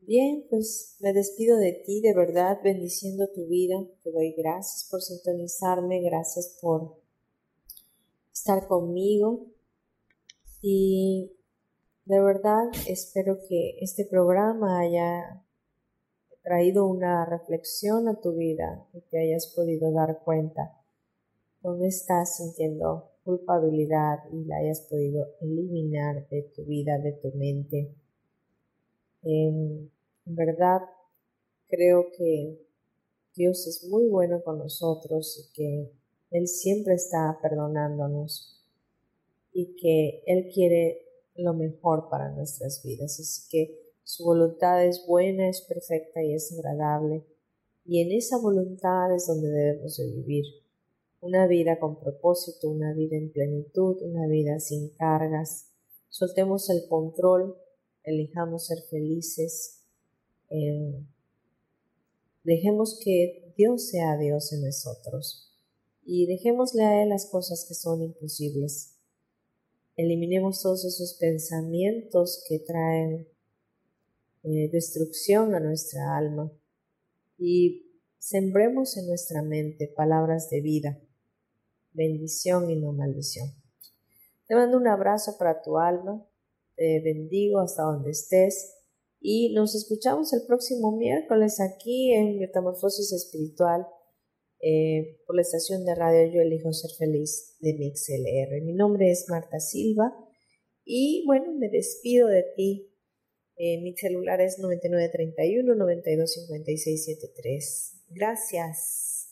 [0.07, 3.75] Bien, pues me despido de ti, de verdad, bendiciendo tu vida.
[4.03, 6.97] Te doy gracias por sintonizarme, gracias por
[8.31, 9.47] estar conmigo.
[10.61, 11.31] Y
[12.05, 15.43] de verdad espero que este programa haya
[16.43, 20.83] traído una reflexión a tu vida y te hayas podido dar cuenta
[21.63, 27.95] dónde estás sintiendo culpabilidad y la hayas podido eliminar de tu vida, de tu mente.
[30.25, 30.81] En verdad,
[31.67, 32.65] creo que
[33.35, 35.91] Dios es muy bueno con nosotros y que
[36.31, 38.63] Él siempre está perdonándonos
[39.53, 41.01] y que Él quiere
[41.35, 43.19] lo mejor para nuestras vidas.
[43.19, 47.25] Así que su voluntad es buena, es perfecta y es agradable.
[47.85, 50.45] Y en esa voluntad es donde debemos de vivir.
[51.21, 55.71] Una vida con propósito, una vida en plenitud, una vida sin cargas.
[56.09, 57.57] Soltemos el control
[58.05, 59.84] elijamos ser felices,
[60.55, 61.05] eh,
[62.43, 65.51] dejemos que Dios sea Dios en nosotros
[66.05, 68.97] y dejémosle a Él las cosas que son imposibles.
[69.95, 73.27] Eliminemos todos esos pensamientos que traen
[74.43, 76.51] eh, destrucción a nuestra alma
[77.37, 80.99] y sembremos en nuestra mente palabras de vida,
[81.93, 83.49] bendición y no maldición.
[84.47, 86.25] Te mando un abrazo para tu alma
[86.75, 88.74] te bendigo hasta donde estés
[89.27, 93.87] y nos escuchamos el próximo miércoles aquí en Metamorfosis Espiritual
[94.61, 98.61] eh, por la estación de radio Yo Elijo Ser Feliz de MixLR.
[98.63, 100.15] Mi nombre es Marta Silva
[100.83, 102.91] y bueno, me despido de ti.
[103.57, 108.03] Eh, mi celular es 9931 925673.
[108.09, 109.31] Gracias.